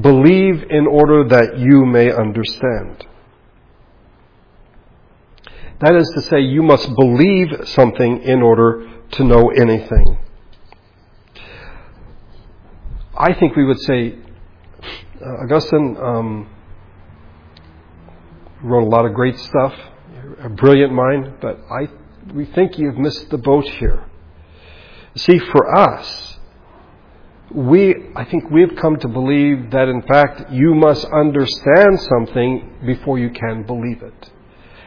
Believe 0.01 0.63
in 0.69 0.85
order 0.85 1.27
that 1.29 1.57
you 1.57 1.85
may 1.85 2.11
understand. 2.11 3.05
That 5.79 5.95
is 5.95 6.11
to 6.15 6.21
say, 6.23 6.41
you 6.41 6.61
must 6.61 6.93
believe 6.93 7.67
something 7.69 8.21
in 8.21 8.41
order 8.41 8.98
to 9.11 9.23
know 9.23 9.49
anything. 9.49 10.17
I 13.17 13.33
think 13.33 13.55
we 13.55 13.65
would 13.65 13.79
say 13.81 14.15
uh, 15.21 15.43
Augustine 15.43 15.97
um, 16.01 16.49
wrote 18.63 18.83
a 18.83 18.89
lot 18.89 19.05
of 19.05 19.13
great 19.13 19.37
stuff, 19.37 19.73
a 20.41 20.49
brilliant 20.49 20.93
mind, 20.93 21.33
but 21.41 21.59
I, 21.69 21.89
we 22.33 22.45
think 22.45 22.77
you've 22.77 22.97
missed 22.97 23.29
the 23.29 23.37
boat 23.37 23.65
here. 23.65 24.05
See, 25.15 25.39
for 25.39 25.75
us, 25.75 26.37
we, 27.53 27.95
I 28.15 28.25
think 28.25 28.49
we've 28.51 28.75
come 28.75 28.97
to 28.99 29.07
believe 29.07 29.71
that 29.71 29.89
in 29.89 30.01
fact 30.03 30.51
you 30.51 30.75
must 30.75 31.05
understand 31.05 31.99
something 31.99 32.77
before 32.85 33.17
you 33.17 33.31
can 33.31 33.63
believe 33.63 34.03
it. 34.03 34.31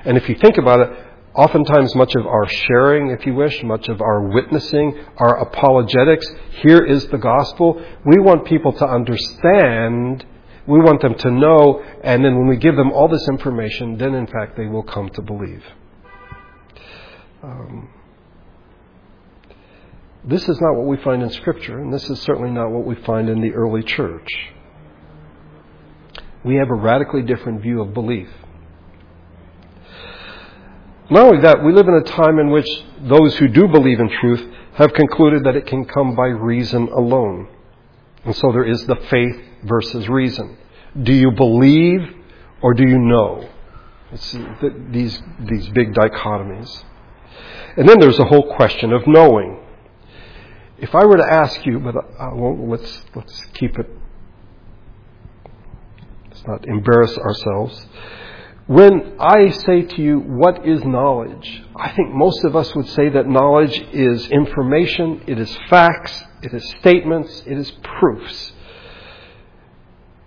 And 0.05 0.17
if 0.17 0.29
you 0.29 0.37
think 0.37 0.59
about 0.59 0.81
it, 0.81 1.07
oftentimes 1.35 1.95
much 1.95 2.15
of 2.15 2.27
our 2.27 2.47
sharing, 2.49 3.11
if 3.11 3.27
you 3.27 3.35
wish, 3.35 3.63
much 3.63 3.89
of 3.89 4.01
our 4.01 4.29
witnessing, 4.29 4.99
our 5.17 5.41
apologetics, 5.41 6.27
here 6.63 6.85
is 6.85 7.07
the 7.09 7.19
gospel. 7.19 7.83
We 8.05 8.21
want 8.21 8.45
people 8.45 8.73
to 8.75 8.87
understand, 8.87 10.27
we 10.67 10.81
want 10.81 11.01
them 11.01 11.15
to 11.15 11.31
know, 11.31 11.83
and 12.03 12.25
then 12.25 12.37
when 12.37 12.49
we 12.49 12.57
give 12.57 12.77
them 12.77 12.93
all 12.93 13.09
this 13.09 13.27
information, 13.29 13.97
then 13.97 14.15
in 14.15 14.27
fact 14.27 14.57
they 14.57 14.67
will 14.67 14.83
come 14.83 15.09
to 15.11 15.23
believe. 15.23 15.65
Um, 17.43 17.89
this 20.25 20.49
is 20.49 20.61
not 20.61 20.77
what 20.77 20.87
we 20.87 20.97
find 20.99 21.23
in 21.23 21.31
Scripture, 21.31 21.81
and 21.81 21.93
this 21.93 22.09
is 22.09 22.21
certainly 22.21 22.51
not 22.51 22.71
what 22.71 22.85
we 22.85 22.95
find 22.95 23.29
in 23.29 23.41
the 23.41 23.53
early 23.53 23.83
church. 23.83 24.29
We 26.45 26.57
have 26.57 26.71
a 26.71 26.75
radically 26.75 27.23
different 27.23 27.63
view 27.63 27.81
of 27.81 27.95
belief. 27.95 28.29
Not 31.13 31.27
only 31.27 31.43
that, 31.43 31.63
we 31.63 31.75
live 31.75 31.89
in 31.89 31.95
a 31.95 32.05
time 32.05 32.39
in 32.39 32.49
which 32.49 32.67
those 33.03 33.37
who 33.37 33.47
do 33.47 33.69
believe 33.69 34.01
in 34.01 34.09
truth 34.09 34.43
have 34.77 34.95
concluded 34.95 35.45
that 35.45 35.57
it 35.57 35.67
can 35.67 35.85
come 35.85 36.17
by 36.17 36.29
reason 36.29 36.89
alone. 36.89 37.49
And 38.25 38.35
so 38.35 38.51
there 38.51 38.65
is 38.65 38.87
the 38.87 38.97
faith 38.97 39.37
versus 39.63 40.09
reason. 40.09 40.57
Do 41.03 41.13
you 41.13 41.31
believe 41.33 42.01
or 42.63 42.73
do 42.73 42.89
you 42.89 42.99
know? 42.99 43.47
It's 44.11 44.35
these, 44.89 45.21
these 45.41 45.69
big 45.71 45.93
dichotomies. 45.93 46.83
And 47.77 47.87
then 47.87 48.01
there's 48.01 48.17
the 48.17 48.25
whole 48.25 48.55
question 48.57 48.95
of 48.95 49.07
knowing. 49.07 49.61
If 50.79 50.95
I 50.95 51.05
were 51.05 51.19
to 51.19 51.31
ask 51.31 51.67
you, 51.67 51.79
but 51.79 51.95
I 52.19 52.33
won't, 52.33 52.67
let's, 52.71 53.03
let's 53.15 53.45
keep 53.53 53.79
it, 53.79 53.87
let's 56.31 56.47
not 56.47 56.67
embarrass 56.67 57.19
ourselves. 57.19 57.87
When 58.67 59.17
I 59.19 59.51
say 59.51 59.83
to 59.83 60.03
you, 60.03 60.19
what 60.21 60.67
is 60.67 60.85
knowledge? 60.85 61.65
I 61.75 61.91
think 61.93 62.15
most 62.15 62.45
of 62.45 62.55
us 62.55 62.75
would 62.77 62.89
say 62.89 63.09
that 63.09 63.27
knowledge 63.27 63.77
is 63.93 64.29
information, 64.29 65.23
it 65.27 65.39
is 65.39 65.57
facts, 65.69 66.23
it 66.43 66.55
is 66.55 66.65
statements, 66.81 67.43
it 67.45 67.59
is 67.59 67.73
proofs. 67.83 68.53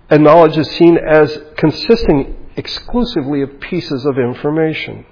And 0.10 0.24
knowledge 0.24 0.58
is 0.58 0.70
seen 0.72 0.98
as 0.98 1.38
consisting 1.58 2.36
exclusively 2.58 3.42
of 3.42 3.60
pieces 3.60 4.06
of 4.06 4.18
information. 4.18 5.06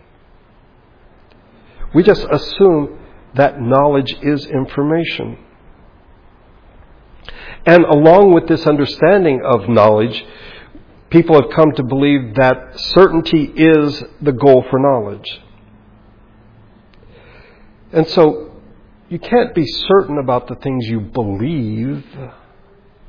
We 1.96 2.04
just 2.04 2.26
assume 2.30 3.00
that 3.36 3.60
knowledge 3.60 4.16
is 4.22 4.46
information. 4.48 5.38
And 7.66 7.86
along 7.86 8.34
with 8.34 8.48
this 8.48 8.68
understanding 8.68 9.42
of 9.46 9.70
knowledge, 9.70 10.26
people 11.14 11.40
have 11.40 11.52
come 11.52 11.72
to 11.74 11.84
believe 11.84 12.34
that 12.36 12.80
certainty 12.80 13.44
is 13.56 14.04
the 14.20 14.32
goal 14.32 14.66
for 14.72 14.80
knowledge. 14.80 15.40
And 17.92 18.08
so 18.08 18.60
you 19.10 19.20
can't 19.20 19.54
be 19.54 19.64
certain 19.64 20.18
about 20.18 20.48
the 20.48 20.56
things 20.56 20.88
you 20.88 21.00
believe. 21.00 22.04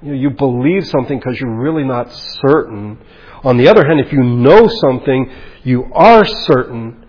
You, 0.02 0.08
know, 0.10 0.12
you 0.12 0.28
believe 0.28 0.86
something 0.86 1.18
because 1.18 1.40
you're 1.40 1.58
really 1.58 1.82
not 1.82 2.12
certain. 2.12 2.98
On 3.42 3.56
the 3.56 3.68
other 3.68 3.86
hand, 3.86 4.00
if 4.00 4.12
you 4.12 4.22
know 4.22 4.68
something, 4.68 5.32
you 5.62 5.90
are 5.94 6.26
certain, 6.26 7.06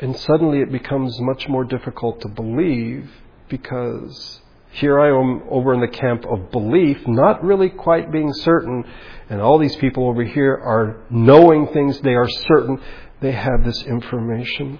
and 0.00 0.16
suddenly 0.16 0.58
it 0.58 0.72
becomes 0.72 1.20
much 1.20 1.48
more 1.48 1.62
difficult 1.62 2.20
to 2.22 2.28
believe 2.28 3.08
because 3.48 4.40
here 4.76 5.00
I 5.00 5.08
am 5.08 5.42
over 5.50 5.72
in 5.72 5.80
the 5.80 5.88
camp 5.88 6.24
of 6.26 6.50
belief, 6.50 6.98
not 7.06 7.42
really 7.42 7.70
quite 7.70 8.12
being 8.12 8.32
certain, 8.32 8.84
and 9.30 9.40
all 9.40 9.58
these 9.58 9.76
people 9.76 10.08
over 10.08 10.22
here 10.22 10.52
are 10.52 11.02
knowing 11.10 11.68
things, 11.68 12.00
they 12.00 12.14
are 12.14 12.28
certain 12.28 12.80
they 13.20 13.32
have 13.32 13.64
this 13.64 13.82
information. 13.84 14.78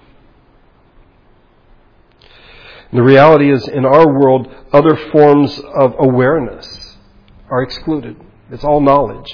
The 2.93 3.03
reality 3.03 3.51
is, 3.51 3.67
in 3.69 3.85
our 3.85 4.07
world, 4.07 4.49
other 4.73 4.97
forms 5.11 5.59
of 5.79 5.95
awareness 5.99 6.97
are 7.51 7.63
excluded. 7.63 8.17
It's 8.51 8.65
all 8.65 8.81
knowledge. 8.81 9.27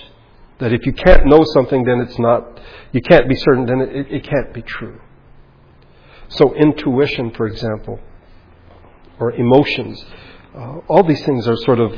That 0.58 0.72
if 0.72 0.86
you 0.86 0.92
can't 0.92 1.26
know 1.26 1.44
something, 1.54 1.84
then 1.84 2.00
it's 2.00 2.18
not, 2.18 2.60
you 2.92 3.00
can't 3.02 3.28
be 3.28 3.34
certain, 3.34 3.66
then 3.66 3.80
it, 3.80 4.06
it 4.10 4.24
can't 4.24 4.54
be 4.54 4.62
true. 4.62 5.00
So, 6.28 6.54
intuition, 6.54 7.32
for 7.32 7.46
example, 7.46 7.98
or 9.18 9.32
emotions, 9.32 10.02
uh, 10.54 10.78
all 10.88 11.02
these 11.02 11.24
things 11.24 11.48
are 11.48 11.56
sort 11.56 11.80
of 11.80 11.94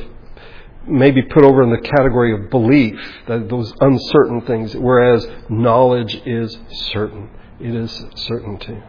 maybe 0.86 1.22
put 1.22 1.44
over 1.44 1.62
in 1.62 1.70
the 1.70 1.80
category 1.80 2.32
of 2.34 2.50
belief, 2.50 3.00
that 3.26 3.48
those 3.48 3.72
uncertain 3.80 4.42
things, 4.42 4.76
whereas 4.76 5.26
knowledge 5.48 6.20
is 6.26 6.58
certain. 6.92 7.30
It 7.60 7.74
is 7.74 8.04
certainty. 8.16 8.82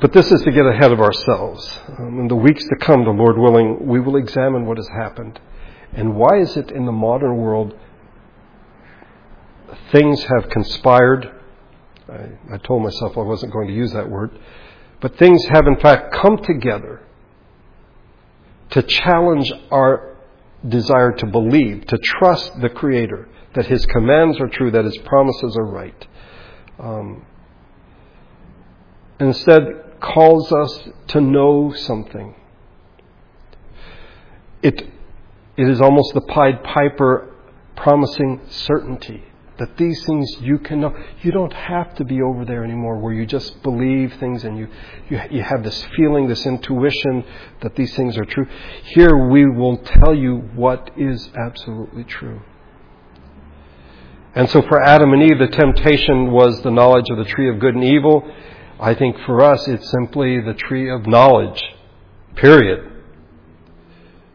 But 0.00 0.12
this 0.12 0.30
is 0.30 0.42
to 0.42 0.50
get 0.50 0.66
ahead 0.66 0.92
of 0.92 1.00
ourselves. 1.00 1.78
Um, 1.98 2.20
in 2.20 2.28
the 2.28 2.36
weeks 2.36 2.64
to 2.64 2.76
come, 2.76 3.04
the 3.04 3.10
Lord 3.10 3.38
willing, 3.38 3.86
we 3.86 4.00
will 4.00 4.16
examine 4.16 4.66
what 4.66 4.76
has 4.76 4.88
happened. 4.88 5.40
And 5.92 6.16
why 6.16 6.40
is 6.40 6.56
it 6.56 6.70
in 6.70 6.84
the 6.84 6.92
modern 6.92 7.36
world 7.36 7.78
things 9.92 10.22
have 10.24 10.50
conspired? 10.50 11.30
I, 12.08 12.54
I 12.54 12.58
told 12.58 12.82
myself 12.82 13.16
I 13.16 13.22
wasn't 13.22 13.52
going 13.52 13.68
to 13.68 13.74
use 13.74 13.92
that 13.92 14.10
word. 14.10 14.36
But 15.00 15.16
things 15.16 15.44
have 15.52 15.66
in 15.66 15.78
fact 15.80 16.12
come 16.12 16.38
together 16.38 17.03
to 18.70 18.82
challenge 18.82 19.52
our 19.70 20.16
desire 20.66 21.12
to 21.12 21.26
believe, 21.26 21.86
to 21.86 21.98
trust 21.98 22.60
the 22.60 22.68
Creator, 22.68 23.28
that 23.54 23.66
His 23.66 23.84
commands 23.86 24.40
are 24.40 24.48
true, 24.48 24.70
that 24.70 24.84
His 24.84 24.96
promises 24.98 25.56
are 25.56 25.66
right. 25.66 26.06
Um, 26.78 27.26
instead, 29.20 30.00
calls 30.00 30.52
us 30.52 30.88
to 31.08 31.20
know 31.20 31.72
something. 31.72 32.34
It, 34.62 34.88
it 35.56 35.68
is 35.68 35.80
almost 35.80 36.14
the 36.14 36.22
Pied 36.22 36.64
Piper 36.64 37.30
promising 37.76 38.40
certainty 38.48 39.24
that 39.58 39.76
these 39.76 40.04
things 40.04 40.28
you 40.40 40.58
can 40.58 40.80
know. 40.80 40.94
You 41.22 41.30
don't 41.30 41.52
have 41.52 41.94
to 41.96 42.04
be 42.04 42.20
over 42.20 42.44
there 42.44 42.64
anymore 42.64 42.98
where 42.98 43.12
you 43.12 43.24
just 43.24 43.62
believe 43.62 44.14
things 44.18 44.44
and 44.44 44.58
you, 44.58 44.68
you, 45.08 45.20
you 45.30 45.42
have 45.42 45.62
this 45.62 45.84
feeling, 45.96 46.26
this 46.26 46.44
intuition 46.44 47.24
that 47.62 47.76
these 47.76 47.94
things 47.94 48.16
are 48.18 48.24
true. 48.24 48.46
Here 48.84 49.16
we 49.28 49.48
will 49.48 49.76
tell 49.76 50.14
you 50.14 50.38
what 50.54 50.90
is 50.96 51.30
absolutely 51.36 52.04
true. 52.04 52.42
And 54.34 54.50
so 54.50 54.62
for 54.62 54.82
Adam 54.82 55.12
and 55.12 55.22
Eve, 55.22 55.38
the 55.38 55.46
temptation 55.46 56.32
was 56.32 56.60
the 56.62 56.70
knowledge 56.70 57.08
of 57.10 57.18
the 57.18 57.24
tree 57.24 57.48
of 57.48 57.60
good 57.60 57.76
and 57.76 57.84
evil. 57.84 58.28
I 58.80 58.94
think 58.94 59.16
for 59.24 59.40
us, 59.40 59.68
it's 59.68 59.88
simply 59.88 60.40
the 60.40 60.54
tree 60.54 60.90
of 60.90 61.06
knowledge. 61.06 61.62
Period. 62.34 62.90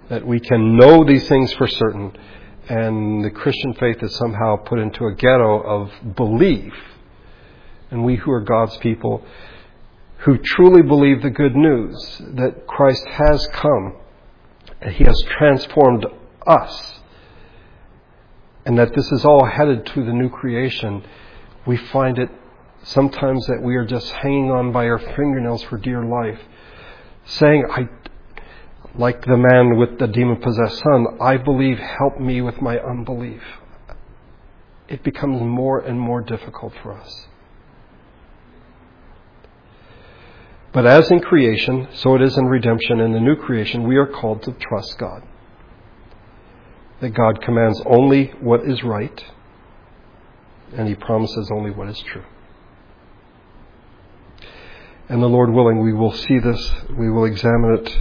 That 0.09 0.25
we 0.25 0.39
can 0.39 0.77
know 0.77 1.03
these 1.03 1.27
things 1.27 1.51
for 1.53 1.67
certain 1.67 2.13
and 2.69 3.25
the 3.25 3.31
Christian 3.31 3.73
faith 3.73 3.97
is 4.03 4.15
somehow 4.15 4.55
put 4.57 4.77
into 4.77 5.07
a 5.07 5.13
ghetto 5.15 5.59
of 5.59 6.15
belief. 6.15 6.73
And 7.89 8.05
we 8.05 8.15
who 8.15 8.31
are 8.31 8.41
God's 8.41 8.77
people, 8.77 9.25
who 10.19 10.37
truly 10.37 10.83
believe 10.83 11.23
the 11.23 11.31
good 11.31 11.55
news 11.55 12.21
that 12.35 12.67
Christ 12.67 13.03
has 13.07 13.47
come, 13.53 13.95
and 14.81 14.93
He 14.93 15.03
has 15.03 15.19
transformed 15.39 16.05
us, 16.45 16.99
and 18.65 18.77
that 18.77 18.93
this 18.93 19.11
is 19.13 19.25
all 19.25 19.45
headed 19.45 19.87
to 19.87 20.05
the 20.05 20.13
new 20.13 20.29
creation, 20.29 21.03
we 21.65 21.75
find 21.75 22.19
it 22.19 22.29
sometimes 22.83 23.47
that 23.47 23.63
we 23.63 23.75
are 23.77 23.85
just 23.85 24.11
hanging 24.11 24.51
on 24.51 24.71
by 24.71 24.85
our 24.85 24.99
fingernails 24.99 25.63
for 25.63 25.77
dear 25.79 26.03
life, 26.03 26.39
saying, 27.25 27.65
I 27.71 27.89
like 28.95 29.23
the 29.23 29.37
man 29.37 29.77
with 29.77 29.99
the 29.99 30.07
demon 30.07 30.37
possessed 30.37 30.79
son, 30.79 31.05
I 31.21 31.37
believe, 31.37 31.77
help 31.77 32.19
me 32.19 32.41
with 32.41 32.61
my 32.61 32.77
unbelief. 32.79 33.41
It 34.87 35.03
becomes 35.03 35.41
more 35.41 35.79
and 35.79 35.99
more 35.99 36.21
difficult 36.21 36.73
for 36.81 36.93
us. 36.93 37.27
But 40.71 40.85
as 40.85 41.09
in 41.11 41.19
creation, 41.19 41.87
so 41.93 42.15
it 42.15 42.21
is 42.21 42.37
in 42.37 42.45
redemption 42.45 42.99
in 42.99 43.13
the 43.13 43.19
new 43.19 43.35
creation, 43.35 43.87
we 43.87 43.97
are 43.97 44.07
called 44.07 44.43
to 44.43 44.51
trust 44.53 44.97
God. 44.97 45.23
That 47.01 47.09
God 47.11 47.41
commands 47.41 47.81
only 47.85 48.33
what 48.39 48.65
is 48.65 48.83
right, 48.83 49.23
and 50.75 50.87
He 50.87 50.95
promises 50.95 51.49
only 51.51 51.71
what 51.71 51.87
is 51.87 51.99
true. 51.99 52.25
And 55.07 55.23
the 55.23 55.27
Lord 55.27 55.51
willing, 55.51 55.81
we 55.81 55.93
will 55.93 56.13
see 56.13 56.37
this, 56.39 56.71
we 56.95 57.09
will 57.09 57.25
examine 57.25 57.79
it 57.79 57.97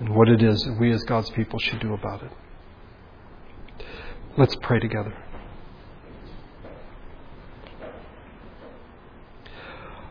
and 0.00 0.08
what 0.14 0.28
it 0.28 0.42
is 0.42 0.62
that 0.64 0.80
we 0.80 0.90
as 0.92 1.02
God's 1.04 1.30
people 1.30 1.58
should 1.58 1.78
do 1.80 1.92
about 1.92 2.22
it. 2.22 2.30
Let's 4.36 4.56
pray 4.62 4.80
together. 4.80 5.14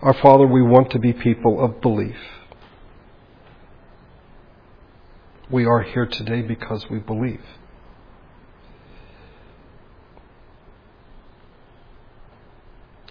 Our 0.02 0.14
Father, 0.14 0.46
we 0.46 0.62
want 0.62 0.92
to 0.92 1.00
be 1.00 1.12
people 1.12 1.64
of 1.64 1.82
belief. 1.82 2.16
We 5.50 5.66
are 5.66 5.82
here 5.82 6.06
today 6.06 6.44
because 6.44 6.88
we 6.90 7.00
believe. 7.00 7.42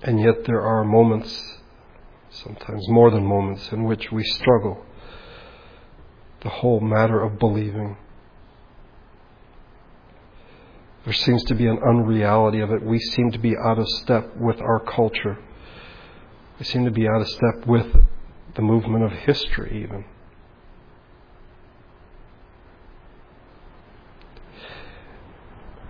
And 0.02 0.20
yet 0.20 0.44
there 0.46 0.62
are 0.62 0.84
moments, 0.84 1.58
sometimes 2.30 2.88
more 2.88 3.10
than 3.10 3.26
moments, 3.26 3.72
in 3.72 3.82
which 3.82 4.12
we 4.12 4.22
struggle 4.22 4.86
the 6.48 6.54
whole 6.54 6.80
matter 6.80 7.20
of 7.20 7.38
believing. 7.38 7.94
There 11.04 11.12
seems 11.12 11.44
to 11.44 11.54
be 11.54 11.66
an 11.66 11.78
unreality 11.86 12.60
of 12.60 12.70
it. 12.70 12.82
We 12.82 12.98
seem 12.98 13.30
to 13.32 13.38
be 13.38 13.54
out 13.54 13.78
of 13.78 13.86
step 13.86 14.34
with 14.34 14.58
our 14.62 14.80
culture. 14.80 15.38
We 16.58 16.64
seem 16.64 16.86
to 16.86 16.90
be 16.90 17.06
out 17.06 17.20
of 17.20 17.28
step 17.28 17.66
with 17.66 17.86
the 18.56 18.62
movement 18.62 19.04
of 19.04 19.12
history, 19.12 19.82
even. 19.84 20.06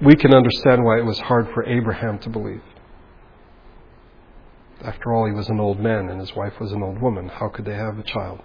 We 0.03 0.16
can 0.16 0.35
understand 0.35 0.85
why 0.85 0.99
it 0.99 1.05
was 1.05 1.21
hard 1.21 1.47
for 1.55 1.64
Abraham 1.66 2.18
to 2.21 2.29
believe. 2.29 2.62
After 4.85 5.12
all, 5.14 5.27
he 5.27 5.33
was 5.33 5.49
an 5.49 5.61
old 5.61 5.79
man 5.79 6.09
and 6.09 6.18
his 6.18 6.35
wife 6.35 6.59
was 6.61 6.73
an 6.73 6.83
old 6.83 7.01
woman. 7.01 7.29
How 7.29 7.49
could 7.49 7.64
they 7.64 7.77
have 7.77 7.99
a 7.99 8.03
child? 8.03 8.40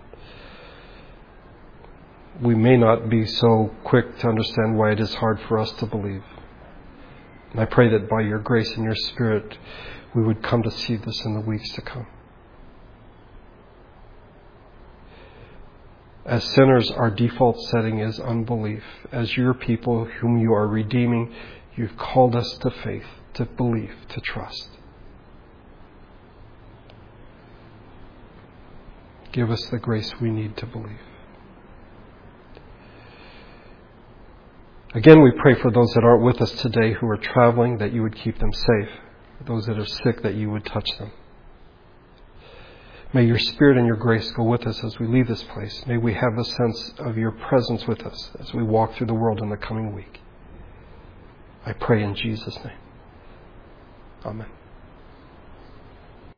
We 2.42 2.56
may 2.56 2.78
not 2.78 3.10
be 3.10 3.26
so 3.26 3.74
quick 3.84 4.18
to 4.20 4.28
understand 4.28 4.78
why 4.78 4.92
it 4.92 5.00
is 5.00 5.14
hard 5.16 5.40
for 5.48 5.60
us 5.60 5.72
to 5.74 5.86
believe. 5.86 6.24
And 7.52 7.62
I 7.62 7.66
pray 7.66 7.90
that 7.90 8.10
by 8.10 8.22
your 8.22 8.40
grace 8.40 8.76
and 8.76 8.84
your 8.84 8.96
Spirit, 8.96 9.58
we 10.16 10.24
would 10.24 10.42
come 10.42 10.64
to 10.64 10.72
see 10.72 10.96
this 10.96 11.24
in 11.26 11.36
the 11.36 11.42
weeks 11.42 11.70
to 11.74 11.82
come. 11.82 12.08
As 16.26 16.44
sinners, 16.44 16.90
our 16.90 17.12
default 17.12 17.60
setting 17.70 18.00
is 18.00 18.20
unbelief. 18.20 18.84
As 19.12 19.36
your 19.36 19.54
people 19.54 20.06
whom 20.06 20.40
you 20.40 20.54
are 20.54 20.68
redeeming, 20.68 21.34
you've 21.76 21.98
called 21.98 22.36
us 22.36 22.58
to 22.62 22.72
faith, 22.72 23.06
to 23.36 23.46
belief, 23.46 23.92
to 24.10 24.22
trust. 24.22 24.70
Give 29.32 29.52
us 29.52 29.66
the 29.66 29.80
grace 29.80 30.14
we 30.22 30.30
need 30.30 30.56
to 30.58 30.66
believe. 30.66 31.00
Again, 34.94 35.24
we 35.24 35.32
pray 35.32 35.56
for 35.56 35.72
those 35.72 35.92
that 35.94 36.04
aren't 36.04 36.24
with 36.24 36.40
us 36.40 36.52
today 36.52 36.94
who 36.94 37.10
are 37.10 37.18
traveling 37.18 37.80
that 37.80 37.94
you 37.94 38.04
would 38.04 38.16
keep 38.16 38.38
them 38.38 38.54
safe. 38.54 38.90
Those 39.46 39.66
that 39.66 39.80
are 39.80 39.86
sick, 39.86 40.22
that 40.22 40.36
you 40.36 40.52
would 40.52 40.66
touch 40.66 40.88
them. 41.00 41.12
May 43.12 43.26
your 43.26 43.40
Spirit 43.40 43.78
and 43.78 43.88
your 43.88 43.96
grace 43.96 44.32
go 44.32 44.44
with 44.44 44.66
us 44.68 44.84
as 44.84 45.00
we 45.00 45.08
leave 45.08 45.28
this 45.28 45.44
place. 45.44 45.84
May 45.88 45.98
we 45.98 46.14
have 46.14 46.38
a 46.38 46.44
sense 46.44 46.94
of 47.00 47.18
your 47.18 47.32
presence 47.32 47.88
with 47.88 48.06
us 48.06 48.32
as 48.40 48.54
we 48.54 48.64
walk 48.64 48.96
through 48.96 49.08
the 49.08 49.14
world 49.14 49.42
in 49.42 49.50
the 49.50 49.58
coming 49.58 49.94
week. 49.94 50.22
I 51.66 51.74
pray 51.74 52.04
in 52.04 52.16
Jesus' 52.16 52.56
name. 52.64 52.78
Amen. 54.26 54.48